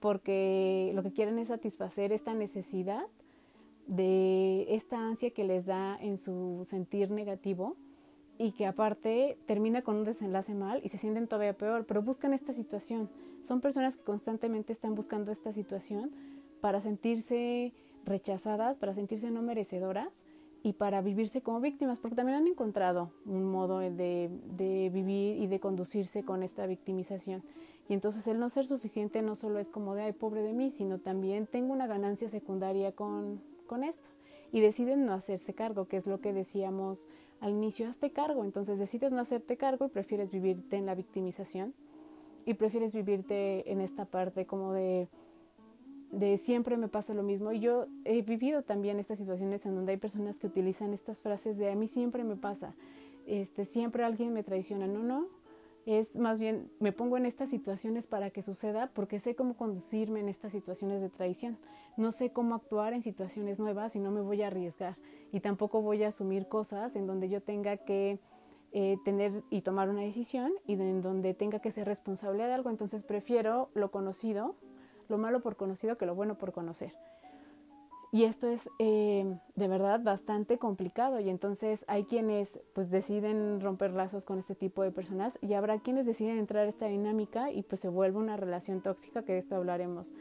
[0.00, 3.04] porque lo que quieren es satisfacer esta necesidad
[3.86, 7.76] de esta ansia que les da en su sentir negativo
[8.38, 12.32] y que aparte termina con un desenlace mal y se sienten todavía peor, pero buscan
[12.32, 13.10] esta situación.
[13.42, 16.12] Son personas que constantemente están buscando esta situación
[16.62, 17.74] para sentirse
[18.06, 20.24] rechazadas, para sentirse no merecedoras
[20.62, 25.46] y para vivirse como víctimas, porque también han encontrado un modo de, de, vivir y
[25.46, 27.42] de conducirse con esta victimización.
[27.88, 30.70] Y entonces el no ser suficiente no solo es como de, ay, pobre de mí,
[30.70, 34.08] sino también tengo una ganancia secundaria con, con esto.
[34.52, 37.08] Y deciden no hacerse cargo, que es lo que decíamos
[37.40, 38.44] al inicio, hazte cargo.
[38.44, 41.74] Entonces decides no hacerte cargo y prefieres vivirte en la victimización
[42.44, 45.08] y prefieres vivirte en esta parte como de
[46.10, 47.52] de siempre me pasa lo mismo.
[47.52, 51.58] Y yo he vivido también estas situaciones en donde hay personas que utilizan estas frases
[51.58, 52.74] de a mí siempre me pasa,
[53.26, 54.86] este, siempre alguien me traiciona.
[54.86, 55.26] No, no,
[55.86, 60.20] es más bien me pongo en estas situaciones para que suceda porque sé cómo conducirme
[60.20, 61.58] en estas situaciones de traición.
[61.96, 64.96] No sé cómo actuar en situaciones nuevas y no me voy a arriesgar.
[65.32, 68.20] Y tampoco voy a asumir cosas en donde yo tenga que
[68.72, 72.70] eh, tener y tomar una decisión y en donde tenga que ser responsable de algo.
[72.70, 74.54] Entonces prefiero lo conocido
[75.10, 76.94] lo malo por conocido que lo bueno por conocer.
[78.12, 83.92] Y esto es eh, de verdad bastante complicado y entonces hay quienes pues deciden romper
[83.92, 87.62] lazos con este tipo de personas y habrá quienes deciden entrar a esta dinámica y
[87.62, 90.12] pues se vuelve una relación tóxica, que de esto hablaremos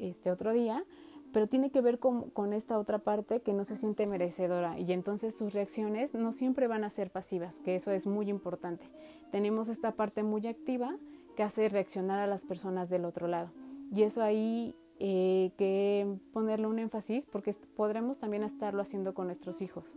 [0.00, 0.84] este otro día,
[1.32, 4.92] pero tiene que ver con, con esta otra parte que no se siente merecedora y
[4.92, 8.86] entonces sus reacciones no siempre van a ser pasivas, que eso es muy importante.
[9.30, 10.96] Tenemos esta parte muy activa
[11.36, 13.50] que hace reaccionar a las personas del otro lado.
[13.92, 19.60] Y eso ahí eh, que ponerle un énfasis porque podremos también estarlo haciendo con nuestros
[19.60, 19.94] hijos.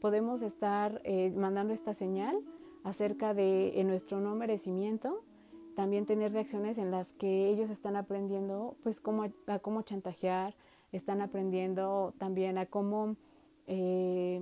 [0.00, 2.38] Podemos estar eh, mandando esta señal
[2.82, 5.22] acerca de nuestro no merecimiento,
[5.76, 10.54] también tener reacciones en las que ellos están aprendiendo pues cómo, a cómo chantajear,
[10.92, 13.16] están aprendiendo también a cómo
[13.66, 14.40] eh,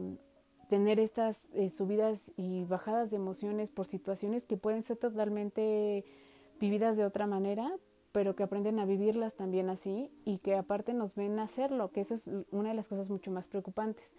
[0.69, 6.05] tener estas subidas y bajadas de emociones por situaciones que pueden ser totalmente
[6.61, 7.73] vividas de otra manera,
[8.17, 12.15] pero que aprenden a vivirlas también así y que aparte nos ven hacerlo, que eso
[12.15, 14.15] es una de las cosas mucho más preocupantes.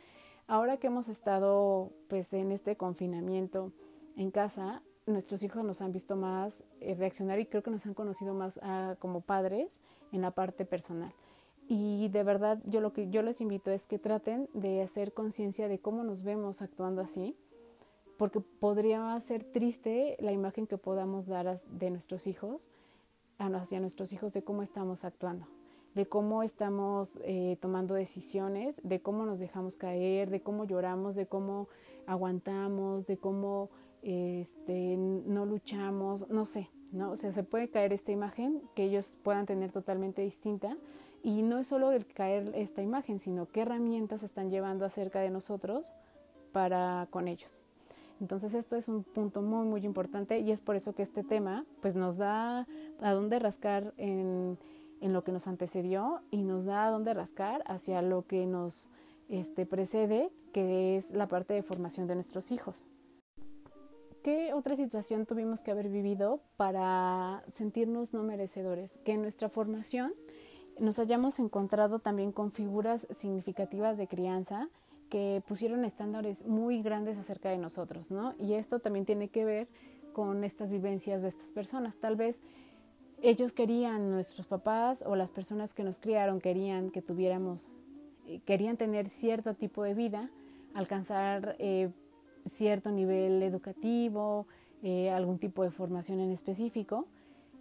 [0.45, 3.71] Ahora que hemos estado pues en este confinamiento
[4.15, 7.95] en casa, nuestros hijos nos han visto más eh, reaccionar y creo que nos han
[7.95, 9.81] conocido más ah, como padres
[10.11, 11.11] en la parte personal.
[11.67, 15.67] Y de verdad yo lo que yo les invito es que traten de hacer conciencia
[15.67, 17.35] de cómo nos vemos actuando así,
[18.19, 22.69] porque podría ser triste la imagen que podamos dar de nuestros hijos
[23.39, 25.47] hacia nuestros hijos de cómo estamos actuando,
[25.95, 31.27] de cómo estamos eh, tomando decisiones, de cómo nos dejamos caer, de cómo lloramos, de
[31.27, 31.67] cómo
[32.05, 33.69] aguantamos, de cómo
[34.01, 37.11] este, no luchamos, no sé, ¿no?
[37.11, 40.77] O sea, se puede caer esta imagen que ellos puedan tener totalmente distinta
[41.23, 45.29] y no es solo el caer esta imagen, sino qué herramientas están llevando acerca de
[45.29, 45.93] nosotros
[46.51, 47.61] para con ellos.
[48.19, 51.65] Entonces esto es un punto muy muy importante y es por eso que este tema
[51.81, 52.67] pues nos da
[53.01, 54.57] a dónde rascar en,
[55.01, 58.89] en lo que nos antecedió y nos da a dónde rascar hacia lo que nos
[59.29, 62.85] este, precede, que es la parte de formación de nuestros hijos.
[64.23, 68.99] ¿Qué otra situación tuvimos que haber vivido para sentirnos no merecedores?
[69.05, 70.13] Que en nuestra formación
[70.79, 74.69] nos hayamos encontrado también con figuras significativas de crianza
[75.09, 78.33] que pusieron estándares muy grandes acerca de nosotros, ¿no?
[78.39, 79.67] Y esto también tiene que ver
[80.13, 81.97] con estas vivencias de estas personas.
[81.97, 82.41] Tal vez
[83.21, 87.69] ellos querían, nuestros papás o las personas que nos criaron querían que tuviéramos,
[88.27, 90.29] eh, querían tener cierto tipo de vida,
[90.73, 91.89] alcanzar eh,
[92.45, 94.47] cierto nivel educativo,
[94.83, 97.07] eh, algún tipo de formación en específico,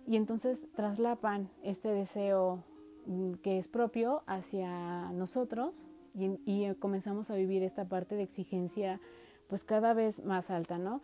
[0.06, 2.62] y entonces traslapan este deseo
[3.06, 9.00] mm, que es propio hacia nosotros y, comenzamos a vivir esta parte de exigencia
[9.48, 11.02] pues cada vez más alta, ¿no?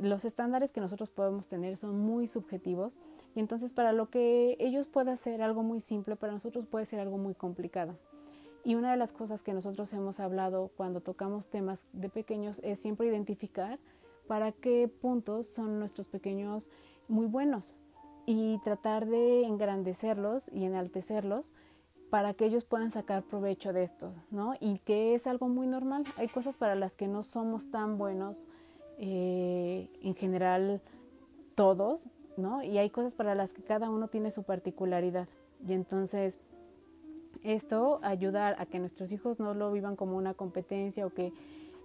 [0.00, 2.98] Los estándares que nosotros podemos tener son muy subjetivos
[3.34, 7.00] y entonces para lo que ellos pueda ser algo muy simple, para nosotros puede ser
[7.00, 7.96] algo muy complicado.
[8.64, 12.80] Y una de las cosas que nosotros hemos hablado cuando tocamos temas de pequeños es
[12.80, 13.78] siempre identificar
[14.26, 16.68] para qué puntos son nuestros pequeños
[17.06, 17.72] muy buenos
[18.26, 21.54] y tratar de engrandecerlos y enaltecerlos
[22.10, 24.54] para que ellos puedan sacar provecho de esto, ¿no?
[24.60, 26.04] Y que es algo muy normal.
[26.16, 28.46] Hay cosas para las que no somos tan buenos
[28.98, 30.80] eh, en general
[31.54, 32.62] todos, ¿no?
[32.62, 35.28] Y hay cosas para las que cada uno tiene su particularidad.
[35.66, 36.38] Y entonces
[37.42, 41.32] esto ayudar a que nuestros hijos no lo vivan como una competencia o que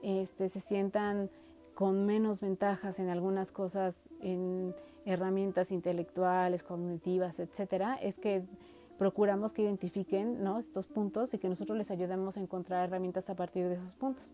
[0.01, 1.29] este, se sientan
[1.75, 8.43] con menos ventajas en algunas cosas, en herramientas intelectuales, cognitivas, etcétera, es que
[9.03, 13.67] procuramos que identifiquen estos puntos y que nosotros les ayudemos a encontrar herramientas a partir
[13.67, 14.33] de esos puntos.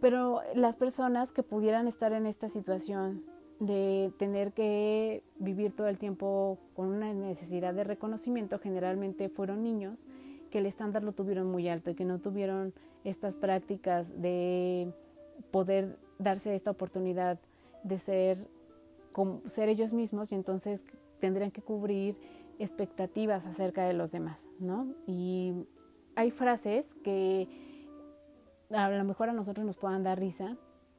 [0.00, 3.24] Pero las personas que pudieran estar en esta situación
[3.58, 10.06] de tener que vivir todo el tiempo con una necesidad de reconocimiento, generalmente fueron niños
[10.52, 14.92] que el estándar lo tuvieron muy alto y que no tuvieron estas prácticas de
[15.50, 17.40] poder darse esta oportunidad
[17.82, 18.46] de ser,
[19.46, 20.84] ser ellos mismos y entonces
[21.18, 22.16] tendrían que cubrir
[22.58, 24.94] expectativas acerca de los demás, ¿no?
[25.06, 25.66] Y
[26.16, 27.48] hay frases que
[28.70, 30.56] a lo mejor a nosotros nos puedan dar risa,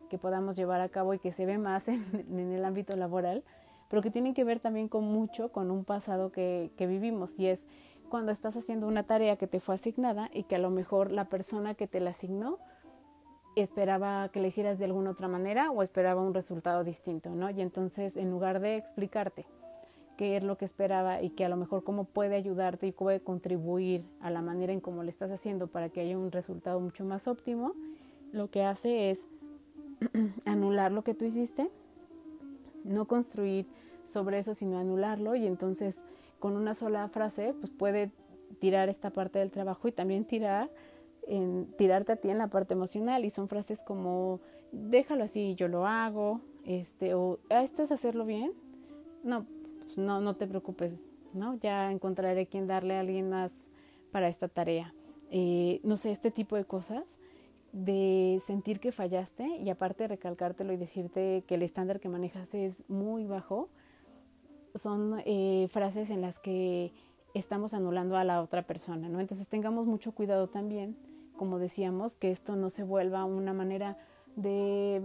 [0.09, 3.43] que podamos llevar a cabo y que se ve más en, el ámbito laboral,
[3.89, 7.47] pero que tienen que ver también con mucho con un pasado que, que vivimos y
[7.47, 7.67] es
[8.09, 11.25] cuando estás haciendo una tarea que te fue asignada y que a lo mejor la
[11.25, 12.57] persona que te la asignó
[13.55, 17.49] esperaba que la hicieras de alguna otra manera o esperaba un resultado distinto, ¿no?
[17.49, 19.45] Y entonces en lugar de explicarte
[20.19, 23.21] qué es lo que esperaba y que a lo mejor cómo puede ayudarte y puede
[23.21, 27.05] contribuir a la manera en cómo le estás haciendo para que haya un resultado mucho
[27.05, 27.71] más óptimo,
[28.33, 29.29] lo que hace es
[30.45, 31.69] anular lo que tú hiciste,
[32.83, 33.65] no construir
[34.03, 36.03] sobre eso, sino anularlo y entonces
[36.39, 38.11] con una sola frase pues puede
[38.59, 40.69] tirar esta parte del trabajo y también tirar
[41.77, 44.41] tirarte a ti en la parte emocional y son frases como
[44.73, 48.51] déjalo así, yo lo hago, este o ah, esto es hacerlo bien.
[49.23, 49.45] No,
[49.99, 51.55] no no te preocupes, ¿no?
[51.55, 53.67] Ya encontraré quien darle a alguien más
[54.11, 54.93] para esta tarea.
[55.31, 57.19] Eh, no sé, este tipo de cosas
[57.71, 62.83] de sentir que fallaste y aparte recalcártelo y decirte que el estándar que manejas es
[62.89, 63.69] muy bajo,
[64.73, 66.91] son eh, frases en las que
[67.33, 69.19] estamos anulando a la otra persona, ¿no?
[69.19, 70.97] Entonces tengamos mucho cuidado también,
[71.37, 73.97] como decíamos, que esto no se vuelva una manera
[74.35, 75.01] de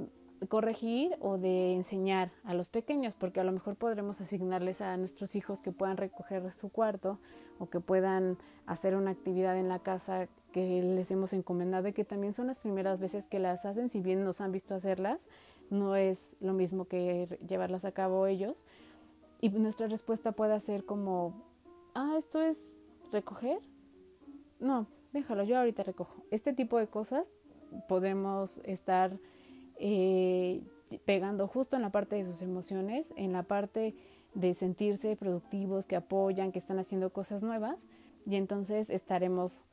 [0.46, 5.34] corregir o de enseñar a los pequeños, porque a lo mejor podremos asignarles a nuestros
[5.36, 7.18] hijos que puedan recoger su cuarto
[7.58, 12.04] o que puedan hacer una actividad en la casa que les hemos encomendado y que
[12.04, 15.28] también son las primeras veces que las hacen, si bien nos han visto hacerlas,
[15.70, 18.64] no es lo mismo que llevarlas a cabo ellos.
[19.40, 21.34] Y nuestra respuesta puede ser como,
[21.94, 22.76] ah, esto es
[23.12, 23.58] recoger.
[24.60, 26.22] No, déjalo, yo ahorita recojo.
[26.30, 27.30] Este tipo de cosas
[27.88, 29.18] podemos estar
[29.76, 30.62] eh,
[31.04, 33.94] pegando justo en la parte de sus emociones, en la parte
[34.34, 37.88] de sentirse productivos, que apoyan, que están haciendo cosas nuevas
[38.26, 39.64] y entonces estaremos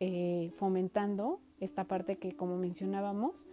[0.00, 3.46] eh, fomentando esta parte que como mencionábamos,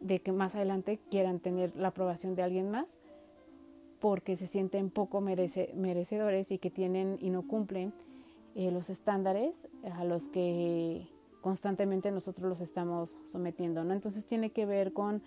[0.00, 2.98] de que más adelante quieran tener la aprobación de alguien más
[3.98, 7.94] porque se sienten poco merecedores y que tienen y no cumplen
[8.54, 11.08] eh, los estándares a los que
[11.46, 13.84] constantemente nosotros los estamos sometiendo.
[13.84, 13.92] ¿no?
[13.92, 15.22] Entonces tiene que ver con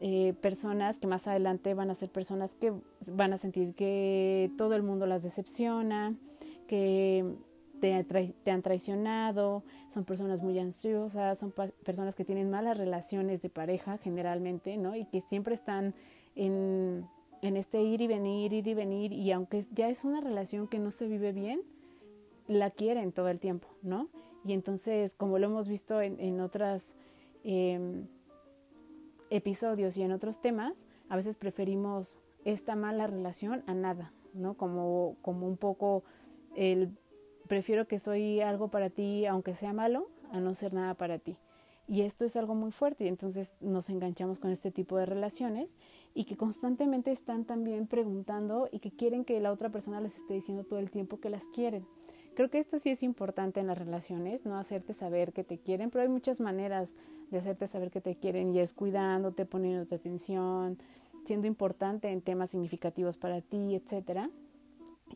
[0.00, 2.72] eh, personas que más adelante van a ser personas que
[3.12, 6.16] van a sentir que todo el mundo las decepciona,
[6.66, 7.36] que
[7.80, 8.04] te,
[8.42, 11.52] te han traicionado, son personas muy ansiosas, son
[11.84, 14.96] personas que tienen malas relaciones de pareja generalmente, ¿no?
[14.96, 15.94] Y que siempre están
[16.34, 17.06] en,
[17.40, 20.80] en este ir y venir, ir y venir, y aunque ya es una relación que
[20.80, 21.60] no se vive bien,
[22.48, 24.08] la quieren todo el tiempo, ¿no?
[24.44, 26.94] Y entonces, como lo hemos visto en, en otros
[27.44, 28.06] em,
[29.30, 34.54] episodios y en otros temas, a veces preferimos esta mala relación a nada, ¿no?
[34.54, 36.02] Como, como un poco
[36.56, 36.90] el
[37.48, 41.36] prefiero que soy algo para ti, aunque sea malo, a no ser nada para ti.
[41.88, 45.76] Y esto es algo muy fuerte y entonces nos enganchamos con este tipo de relaciones
[46.14, 50.34] y que constantemente están también preguntando y que quieren que la otra persona les esté
[50.34, 51.86] diciendo todo el tiempo que las quieren.
[52.34, 55.90] Creo que esto sí es importante en las relaciones, no hacerte saber que te quieren,
[55.90, 56.94] pero hay muchas maneras
[57.30, 60.78] de hacerte saber que te quieren y es cuidándote, poniéndote atención,
[61.26, 64.30] siendo importante en temas significativos para ti, etcétera.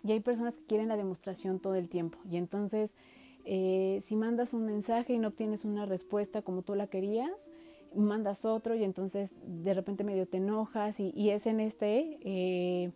[0.04, 2.96] Y hay personas que quieren la demostración todo el tiempo y entonces
[3.44, 7.50] eh, si mandas un mensaje y no obtienes una respuesta como tú la querías,
[7.94, 12.92] mandas otro y entonces de repente medio te enojas y, es en este eh,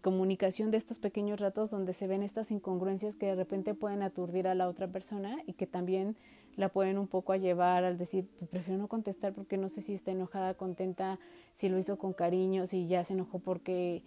[0.00, 4.48] comunicación de estos pequeños ratos donde se ven estas incongruencias que de repente pueden aturdir
[4.48, 6.16] a la otra persona y que también
[6.56, 9.80] la pueden un poco a llevar al decir, pues, prefiero no contestar porque no sé
[9.80, 11.18] si está enojada, contenta,
[11.52, 14.02] si lo hizo con cariño, si ya se enojó porque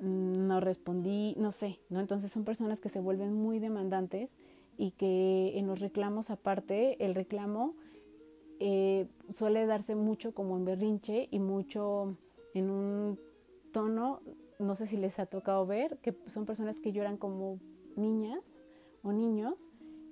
[0.00, 2.00] mm, no respondí, no sé, ¿no?
[2.00, 4.36] Entonces son personas que se vuelven muy demandantes
[4.76, 7.74] y que en los reclamos aparte, el reclamo
[8.60, 12.16] eh, suele darse mucho como en berrinche y mucho
[12.54, 13.18] en un
[13.72, 14.20] tono
[14.60, 17.58] no sé si les ha tocado ver, que son personas que lloran como
[17.96, 18.56] niñas
[19.02, 19.54] o niños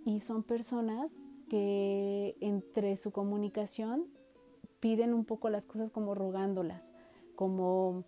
[0.05, 1.12] y son personas
[1.49, 4.07] que entre su comunicación
[4.80, 6.92] piden un poco las cosas como rogándolas,
[7.34, 8.05] como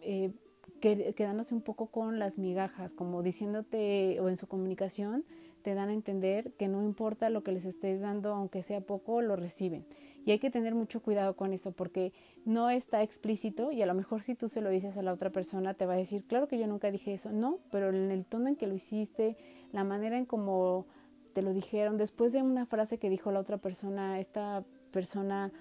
[0.00, 0.32] eh,
[0.80, 5.24] quedándose un poco con las migajas, como diciéndote o en su comunicación
[5.62, 9.22] te dan a entender que no importa lo que les estés dando, aunque sea poco,
[9.22, 9.86] lo reciben.
[10.24, 12.12] Y hay que tener mucho cuidado con eso porque
[12.44, 15.30] no está explícito y a lo mejor si tú se lo dices a la otra
[15.30, 18.24] persona te va a decir, claro que yo nunca dije eso, no, pero en el
[18.24, 19.36] tono en que lo hiciste,
[19.72, 20.86] la manera en cómo
[21.34, 25.52] te lo dijeron, después de una frase que dijo la otra persona, esta persona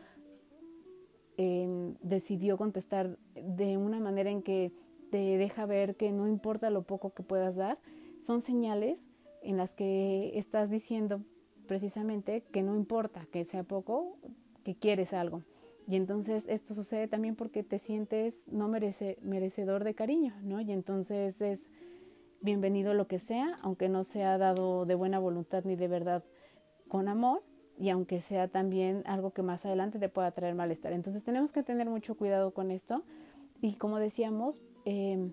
[1.36, 4.72] em, decidió contestar de una manera en que
[5.12, 7.80] te deja ver que no importa lo poco que puedas dar,
[8.20, 9.10] son señales
[9.42, 11.22] en las que estás diciendo
[11.68, 14.18] precisamente que no importa que sea poco,
[14.64, 15.44] que quieres algo.
[15.88, 20.62] Y entonces esto sucede también porque te sientes no merece, merecedor de cariño, ¿no?
[20.62, 21.70] Y entonces es
[22.42, 26.24] bienvenido lo que sea, aunque no sea dado de buena voluntad ni de verdad
[26.88, 27.42] con amor,
[27.78, 30.94] y aunque sea también algo que más adelante te pueda traer malestar.
[30.94, 33.04] Entonces tenemos que tener mucho cuidado con esto
[33.62, 35.32] y como decíamos, em,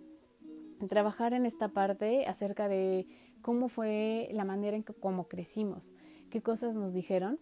[0.89, 3.07] trabajar en esta parte acerca de
[3.43, 5.93] cómo fue la manera en que cómo crecimos,
[6.31, 7.39] qué cosas nos dijeron.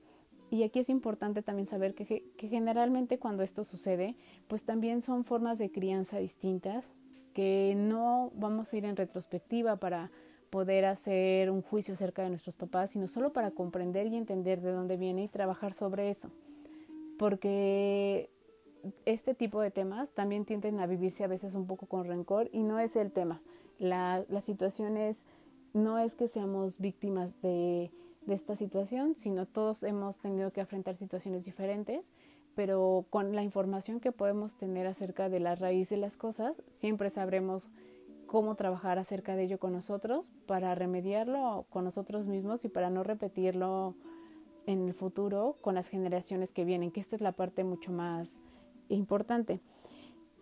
[0.51, 5.25] Y aquí es importante también saber que, que generalmente cuando esto sucede, pues también son
[5.25, 6.93] formas de crianza distintas,
[7.35, 10.11] que no vamos a ir en retrospectiva para
[10.51, 14.73] poder hacer un juicio acerca de nuestros papás, sino solo para comprender y entender de
[14.73, 16.31] dónde viene y trabajar sobre eso.
[17.19, 18.31] Porque
[19.05, 22.63] este tipo de temas también tienden a vivirse a veces un poco con rencor y
[22.63, 23.39] no es el tema.
[23.79, 25.25] La, la situación es,
[25.75, 27.91] no es que seamos víctimas de,
[28.29, 32.13] de esta situación, sino todos hemos tenido que afrontar situaciones diferentes
[32.59, 37.09] pero con la información que podemos tener acerca de la raíz de las cosas, siempre
[37.09, 37.71] sabremos
[38.27, 43.05] cómo trabajar acerca de ello con nosotros para remediarlo con nosotros mismos y para no
[43.05, 43.95] repetirlo
[44.67, 48.41] en el futuro con las generaciones que vienen, que esta es la parte mucho más
[48.89, 49.61] importante.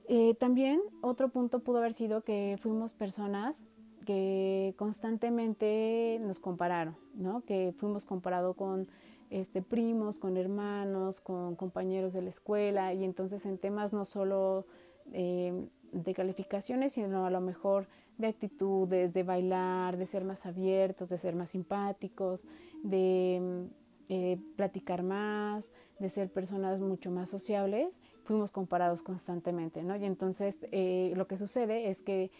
[0.08, 3.66] Eh, también otro punto pudo haber sido que fuimos personas
[4.06, 7.44] que constantemente nos compararon, ¿no?
[7.44, 8.88] que fuimos comparados con
[9.28, 14.64] este, primos, con hermanos, con compañeros de la escuela y entonces en temas no solo
[15.12, 21.08] eh, de calificaciones, sino a lo mejor de actitudes, de bailar, de ser más abiertos,
[21.08, 22.46] de ser más simpáticos,
[22.82, 23.68] de
[24.08, 29.96] eh, platicar más, de ser personas mucho más sociables, fuimos comparados constantemente, ¿no?
[29.96, 32.30] Y entonces eh, lo que sucede es que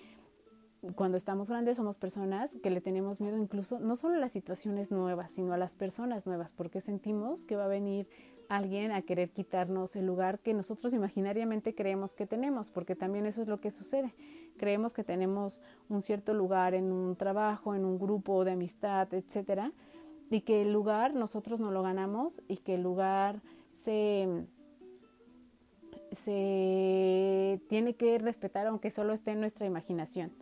[0.95, 4.93] cuando estamos grandes somos personas que le tenemos miedo incluso no solo a las situaciones
[4.93, 8.09] nuevas, sino a las personas nuevas, porque sentimos que va a venir
[8.49, 13.43] alguien a querer quitarnos el lugar que nosotros imaginariamente creemos que tenemos, porque también eso
[13.43, 14.14] es lo que sucede.
[14.57, 19.72] Creemos que tenemos un cierto lugar en un trabajo, en un grupo de amistad, etcétera,
[20.30, 24.47] y que el lugar nosotros no lo ganamos y que el lugar se
[26.12, 30.32] se tiene que respetar aunque solo esté en nuestra imaginación.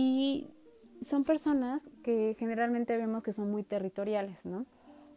[0.00, 0.46] Y
[1.02, 4.64] son personas que generalmente vemos que son muy territoriales, ¿no?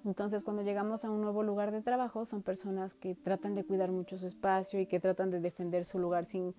[0.06, 3.92] Entonces, cuando llegamos a un nuevo lugar de trabajo, son personas que tratan de cuidar
[3.92, 6.56] mucho su espacio y que tratan de defender su lugar sin,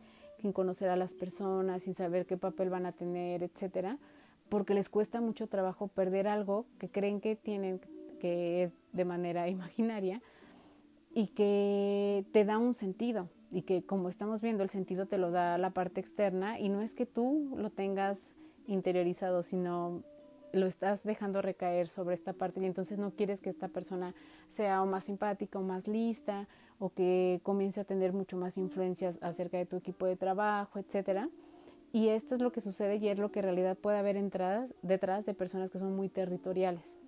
[0.52, 3.98] conocer a las personas, sin saber qué papel van a tener, etcétera,
[4.48, 7.80] porque les cuesta mucho trabajo perder algo que creen que tienen,
[8.20, 10.22] que es de manera imaginaria
[11.12, 15.30] y que te da un sentido y que como estamos viendo el sentido te lo
[15.30, 18.32] da la parte externa y no es que tú lo tengas
[18.66, 20.03] interiorizado, sino
[20.53, 24.14] lo estás dejando recaer sobre esta parte y entonces no quieres que esta persona
[24.48, 26.48] sea o más simpática o más lista
[26.78, 31.28] o que comience a tener mucho más influencias acerca de tu equipo de trabajo, etcétera.
[31.92, 34.70] Y esto es lo que sucede y es lo que en realidad puede haber entradas
[34.80, 36.98] detrás de personas que son muy territoriales.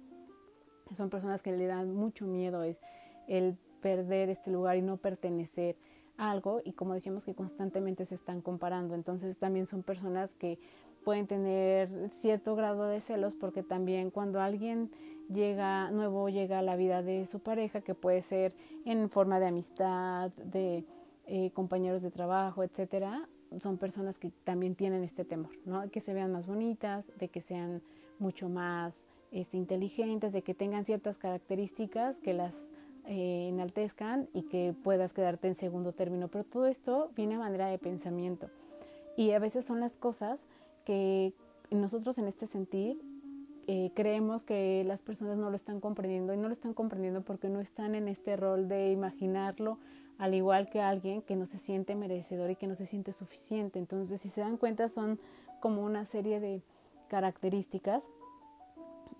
[0.92, 2.80] Son personas que le dan mucho miedo es
[3.26, 5.76] el perder este lugar y no pertenecer
[6.16, 10.58] algo y como decíamos que constantemente se están comparando, entonces también son personas que
[11.04, 14.90] pueden tener cierto grado de celos porque también cuando alguien
[15.32, 18.54] llega nuevo llega a la vida de su pareja que puede ser
[18.84, 20.84] en forma de amistad, de
[21.26, 23.28] eh, compañeros de trabajo, etcétera,
[23.60, 25.88] son personas que también tienen este temor, ¿no?
[25.90, 27.82] Que se vean más bonitas, de que sean
[28.18, 32.64] mucho más este, inteligentes, de que tengan ciertas características que las
[33.07, 36.28] eh, enaltezcan y que puedas quedarte en segundo término.
[36.28, 38.48] Pero todo esto viene a manera de pensamiento.
[39.16, 40.46] Y a veces son las cosas
[40.84, 41.32] que
[41.70, 43.00] nosotros en este sentir
[43.66, 47.48] eh, creemos que las personas no lo están comprendiendo y no lo están comprendiendo porque
[47.48, 49.78] no están en este rol de imaginarlo
[50.18, 53.78] al igual que alguien que no se siente merecedor y que no se siente suficiente.
[53.78, 55.18] Entonces, si se dan cuenta, son
[55.61, 56.62] como una serie de
[57.09, 58.05] características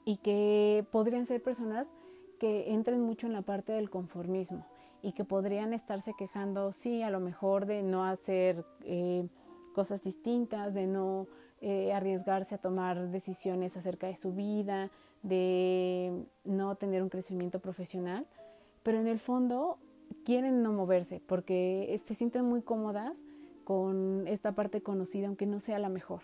[0.05, 1.89] y que podrían ser personas
[2.45, 4.67] que entren mucho en la parte del conformismo
[5.01, 9.27] y que podrían estarse quejando, sí, a lo mejor de no hacer eh,
[9.75, 11.27] cosas distintas, de no
[11.63, 14.91] eh, arriesgarse a tomar decisiones acerca de su vida,
[15.23, 18.27] de no tener un crecimiento profesional,
[18.83, 19.79] pero en el fondo
[20.27, 23.25] quieren no moverse porque se sienten muy cómodas
[23.65, 26.21] con esta parte conocida, aunque no sea la mejor.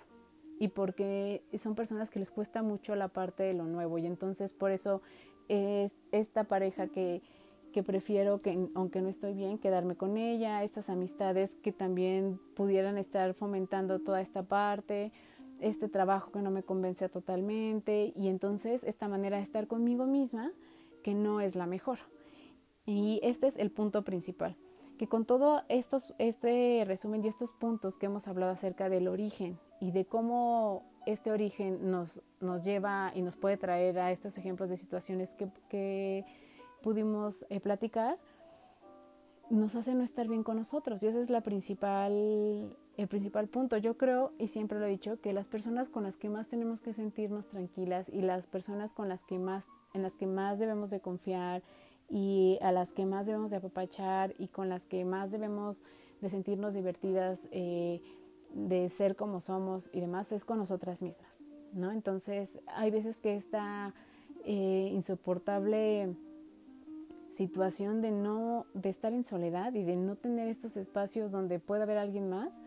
[0.58, 3.96] Y porque son personas que les cuesta mucho la parte de lo nuevo.
[3.96, 5.00] Y entonces por eso
[5.50, 7.22] es esta pareja que,
[7.72, 12.98] que prefiero que, aunque no estoy bien, quedarme con ella, estas amistades que también pudieran
[12.98, 15.12] estar fomentando toda esta parte,
[15.60, 18.12] este trabajo que no me convence totalmente.
[18.14, 20.52] Y entonces esta manera de estar conmigo misma
[21.02, 21.98] que no es la mejor.
[22.86, 24.56] Y este es el punto principal,
[24.98, 29.58] que con todo estos, este resumen y estos puntos que hemos hablado acerca del origen
[29.80, 34.68] y de cómo este origen nos, nos lleva y nos puede traer a estos ejemplos
[34.68, 36.24] de situaciones que, que
[36.82, 38.18] pudimos eh, platicar,
[39.50, 41.02] nos hace no estar bien con nosotros.
[41.02, 43.76] Y ese es la principal, el principal punto.
[43.76, 46.82] Yo creo, y siempre lo he dicho, que las personas con las que más tenemos
[46.82, 50.90] que sentirnos tranquilas y las personas con las que más, en las que más debemos
[50.90, 51.62] de confiar
[52.08, 55.82] y a las que más debemos de apapachar y con las que más debemos
[56.20, 58.02] de sentirnos divertidas, eh,
[58.54, 61.42] de ser como somos y demás, es con nosotras mismas,
[61.72, 61.92] ¿no?
[61.92, 63.94] Entonces, hay veces que esta
[64.44, 66.14] eh, insoportable
[67.30, 71.84] situación de no, de estar en soledad y de no tener estos espacios donde pueda
[71.84, 72.60] haber alguien más,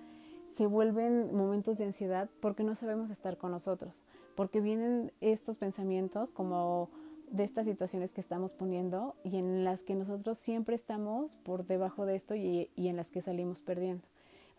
[0.49, 4.03] se vuelven momentos de ansiedad porque no sabemos estar con nosotros,
[4.36, 6.89] porque vienen estos pensamientos como
[7.31, 12.05] de estas situaciones que estamos poniendo y en las que nosotros siempre estamos por debajo
[12.05, 14.07] de esto y, en las que salimos perdiendo.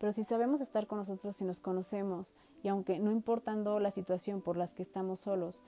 [0.05, 4.43] Pero si sabemos estar con nosotros, si nos conocemos y aunque no importando la situación
[4.43, 5.63] por las que estamos solos,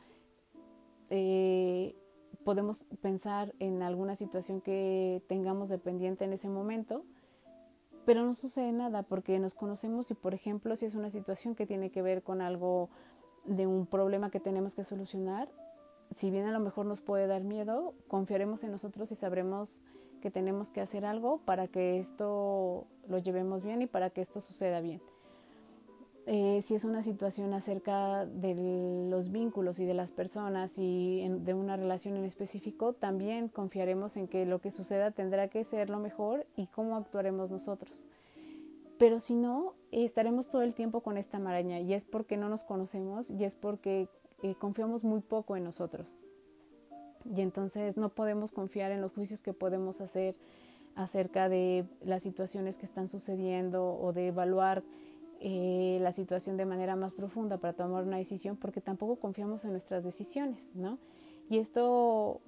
[1.08, 1.96] eh,
[2.44, 7.06] podemos pensar en alguna situación que tengamos dependiente en ese momento,
[8.04, 11.64] pero no sucede nada porque nos conocemos y, por ejemplo, si es una situación que
[11.64, 12.90] tiene que ver con algo
[13.46, 15.48] de un problema que tenemos que solucionar,
[16.14, 19.80] si bien a lo mejor nos puede dar miedo, confiaremos en nosotros y sabremos
[20.26, 24.40] que tenemos que hacer algo para que esto lo llevemos bien y para que esto
[24.40, 25.00] suceda bien.
[26.26, 31.54] Eh, si es una situación acerca de los vínculos y de las personas y de
[31.54, 36.00] una relación en específico, también confiaremos en que lo que suceda tendrá que ser lo
[36.00, 38.08] mejor y cómo actuaremos nosotros.
[38.98, 42.64] Pero si no, estaremos todo el tiempo con esta maraña y es porque no nos
[42.64, 44.08] conocemos y es porque
[44.42, 46.18] eh, confiamos muy poco en nosotros.
[47.34, 50.36] Y entonces no podemos confiar en los juicios que podemos hacer
[50.94, 54.82] acerca de las situaciones que están sucediendo o de evaluar
[55.40, 59.72] eh, la situación de manera más profunda para tomar una decisión porque tampoco confiamos en
[59.72, 60.98] nuestras decisiones, ¿no?
[61.50, 62.40] Y esto,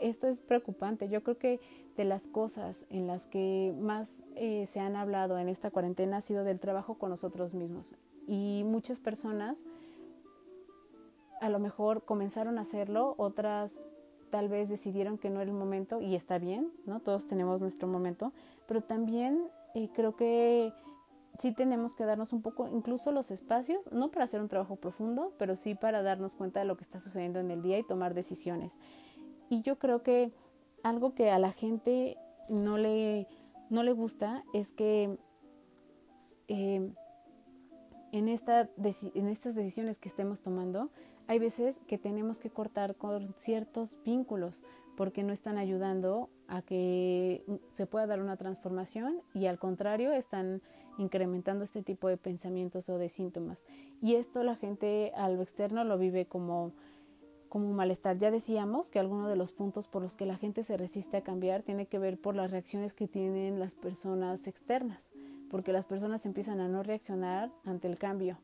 [0.00, 1.08] esto es preocupante.
[1.08, 1.60] Yo creo que
[1.96, 6.20] de las cosas en las que más eh, se han hablado en esta cuarentena ha
[6.20, 7.96] sido del trabajo con nosotros mismos.
[8.28, 9.64] Y muchas personas
[11.40, 13.80] a lo mejor comenzaron a hacerlo, otras
[14.30, 17.00] tal vez decidieron que no era el momento y está bien, ¿no?
[17.00, 18.32] Todos tenemos nuestro momento,
[18.66, 20.72] pero también eh, creo que
[21.38, 25.32] sí tenemos que darnos un poco, incluso los espacios, no para hacer un trabajo profundo,
[25.38, 28.14] pero sí para darnos cuenta de lo que está sucediendo en el día y tomar
[28.14, 28.78] decisiones.
[29.48, 30.32] Y yo creo que
[30.82, 32.16] algo que a la gente
[32.50, 33.28] no le,
[33.70, 35.18] no le gusta es que
[36.48, 36.92] eh,
[38.12, 38.68] en, esta,
[39.14, 40.90] en estas decisiones que estemos tomando,
[41.28, 44.64] hay veces que tenemos que cortar con ciertos vínculos
[44.96, 50.62] porque no están ayudando a que se pueda dar una transformación y al contrario están
[50.96, 53.62] incrementando este tipo de pensamientos o de síntomas.
[54.02, 56.72] Y esto la gente a lo externo lo vive como
[57.48, 58.18] como malestar.
[58.18, 61.22] Ya decíamos que alguno de los puntos por los que la gente se resiste a
[61.22, 65.12] cambiar tiene que ver por las reacciones que tienen las personas externas,
[65.50, 68.38] porque las personas empiezan a no reaccionar ante el cambio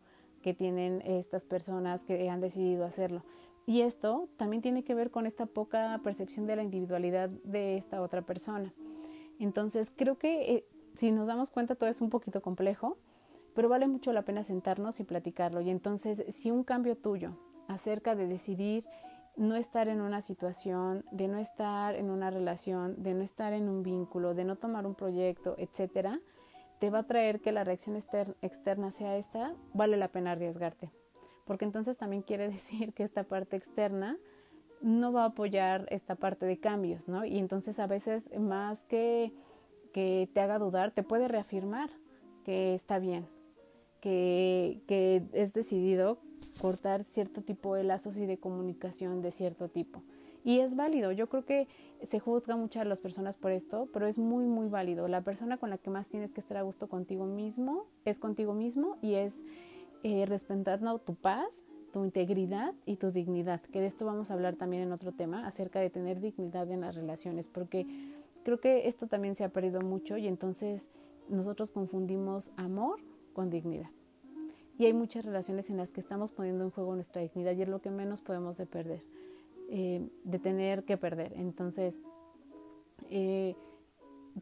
[0.45, 3.25] que tienen estas personas que han decidido hacerlo.
[3.65, 8.03] Y esto también tiene que ver con esta poca percepción de la individualidad de esta
[8.03, 8.75] otra persona.
[9.39, 12.99] Entonces, creo que eh, si nos damos cuenta todo es un poquito complejo,
[13.55, 15.63] pero vale mucho la pena sentarnos y platicarlo.
[15.63, 18.85] Y entonces, si un cambio tuyo acerca de decidir
[19.39, 23.71] no estar en una situación, de no estar en una relación, de no estar en
[23.71, 26.21] un vínculo, de no tomar un proyecto, etcétera,
[26.85, 30.91] te va a traer que la reacción externa sea esta, vale la pena arriesgarte.
[31.47, 34.19] Porque entonces también quiere decir que esta parte externa
[34.83, 37.25] no va a apoyar esta parte de cambios, ¿no?
[37.25, 39.33] Y entonces a veces más que
[39.95, 41.89] que te haga dudar, te puede reafirmar
[42.45, 43.27] que está bien,
[44.03, 46.19] que, que es decidido
[46.61, 50.03] cortar cierto tipo de lazos y de comunicación de cierto tipo.
[50.45, 51.67] Y es válido, yo creo que
[52.03, 55.09] se juzga mucho a las personas por esto, pero es muy, muy válido.
[55.09, 58.53] La persona con la que más tienes que estar a gusto contigo mismo es contigo
[58.53, 59.45] mismo y es
[60.03, 61.63] eh, respetando tu paz,
[61.95, 65.47] tu integridad y tu dignidad, que de esto vamos a hablar también en otro tema,
[65.47, 67.87] acerca de tener dignidad en las relaciones, porque
[68.43, 70.91] creo que esto también se ha perdido mucho y entonces
[71.31, 73.01] nosotros confundimos amor
[73.33, 73.91] con dignidad.
[74.77, 77.69] Y hay muchas relaciones en las que estamos poniendo en juego nuestra dignidad y es
[77.69, 79.03] lo que menos podemos de perder,
[79.71, 81.33] eh, de tener que perder.
[81.35, 82.01] Entonces,
[83.11, 83.55] eh,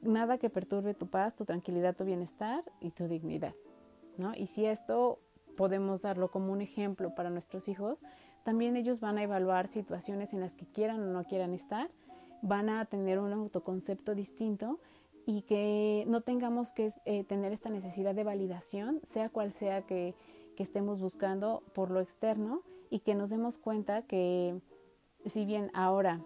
[0.02, 3.54] nada que perturbe tu paz, tu tranquilidad, tu bienestar y tu dignidad.
[4.18, 4.34] ¿no?
[4.34, 5.18] Y si esto
[5.56, 8.02] podemos darlo como un ejemplo para nuestros hijos,
[8.44, 11.90] también ellos van a evaluar situaciones en las que quieran o no quieran estar,
[12.42, 14.80] van a tener un autoconcepto distinto
[15.26, 20.14] y que no tengamos que eh, tener esta necesidad de validación, sea cual sea que,
[20.58, 24.60] estemos buscando por lo externo y que nos demos cuenta que
[25.26, 26.20] si bien ahora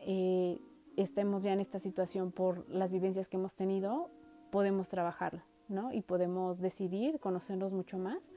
[0.00, 0.58] eh,
[0.96, 4.10] estemos ya en esta situación por las vivencias que hemos tenido,
[4.50, 5.92] podemos trabajarlo, ¿no?
[5.92, 8.32] Y podemos decidir conocernos mucho más,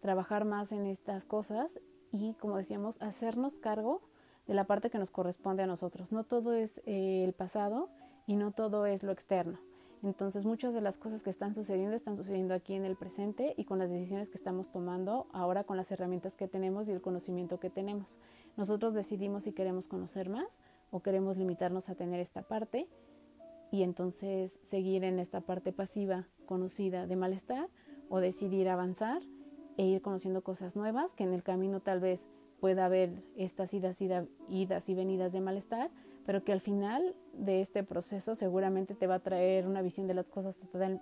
[0.00, 1.80] trabajar más en estas cosas
[2.12, 4.02] y, como decíamos, hacernos cargo
[4.46, 6.10] de la parte que nos corresponde a nosotros.
[6.12, 7.90] No todo es eh, el pasado
[8.26, 9.58] y no todo es lo externo.
[10.02, 13.64] Entonces muchas de las cosas que están sucediendo están sucediendo aquí en el presente y
[13.64, 17.58] con las decisiones que estamos tomando ahora con las herramientas que tenemos y el conocimiento
[17.58, 18.18] que tenemos.
[18.56, 22.88] Nosotros decidimos si queremos conocer más o queremos limitarnos a tener esta parte
[23.70, 27.68] y entonces seguir en esta parte pasiva conocida de malestar
[28.08, 29.22] o decidir avanzar
[29.76, 32.28] e ir conociendo cosas nuevas que en el camino tal vez
[32.60, 34.02] pueda haber estas idas,
[34.48, 35.90] idas y venidas de malestar,
[36.28, 40.12] pero que al final de este proceso seguramente te va a traer una visión de
[40.12, 40.58] las cosas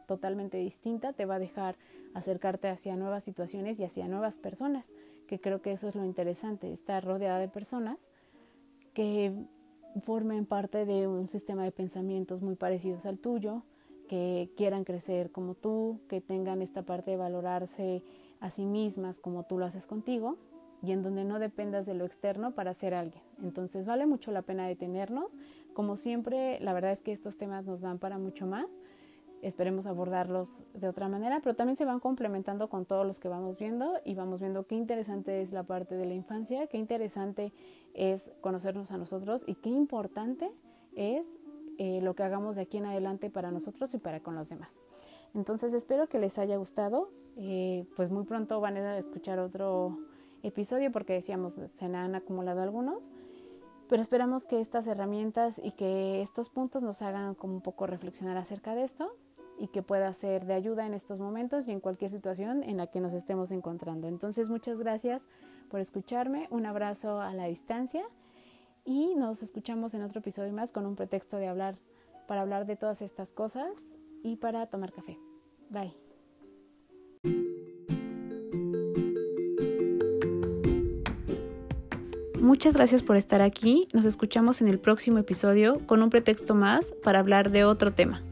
[0.07, 1.75] totalmente distinta, te va a dejar
[2.15, 4.93] acercarte hacia nuevas situaciones y hacia nuevas personas,
[5.27, 8.09] que creo que eso es lo interesante, estar rodeada de personas
[8.95, 9.33] que
[10.05, 13.65] formen parte de un sistema de pensamientos muy parecidos al tuyo,
[14.09, 18.05] que quieran crecer como tú, que tengan esta parte de valorarse
[18.39, 20.37] a sí mismas como tú lo haces contigo
[20.83, 23.23] y en donde no dependas de lo externo para ser alguien.
[23.43, 25.37] Entonces vale mucho la pena detenernos.
[25.75, 28.67] Como siempre, la verdad es que estos temas nos dan para mucho más.
[29.43, 33.59] Esperemos abordarlos de otra manera, pero también se van complementando con todos los que vamos
[33.59, 37.53] viendo y vamos viendo qué interesante es la parte de la infancia, qué interesante
[37.95, 40.51] es conocernos a nosotros y qué importante
[40.95, 41.27] es
[41.79, 44.79] eh, lo que hagamos de aquí en adelante para nosotros y para con los demás.
[45.35, 47.11] Entonces espero que les haya gustado.
[47.37, 49.99] Eh, pues muy pronto van a escuchar otro
[50.47, 53.13] episodio porque decíamos se han acumulado algunos,
[53.89, 58.37] pero esperamos que estas herramientas y que estos puntos nos hagan como un poco reflexionar
[58.37, 59.17] acerca de esto
[59.59, 62.89] y que pueda ser de ayuda en estos momentos y en cualquier situación en la
[62.89, 64.09] que nos estemos encontrando.
[64.09, 65.29] Entonces, muchas gracias
[65.71, 68.05] por escucharme, un abrazo a la distancia
[68.85, 71.77] y nos escuchamos en otro episodio más con un pretexto de hablar
[72.27, 75.19] para hablar de todas estas cosas y para tomar café.
[75.71, 76.06] Bye.
[82.47, 83.89] Muchas gracias por estar aquí.
[83.93, 88.23] Nos escuchamos en el próximo episodio con un pretexto más para hablar de otro tema.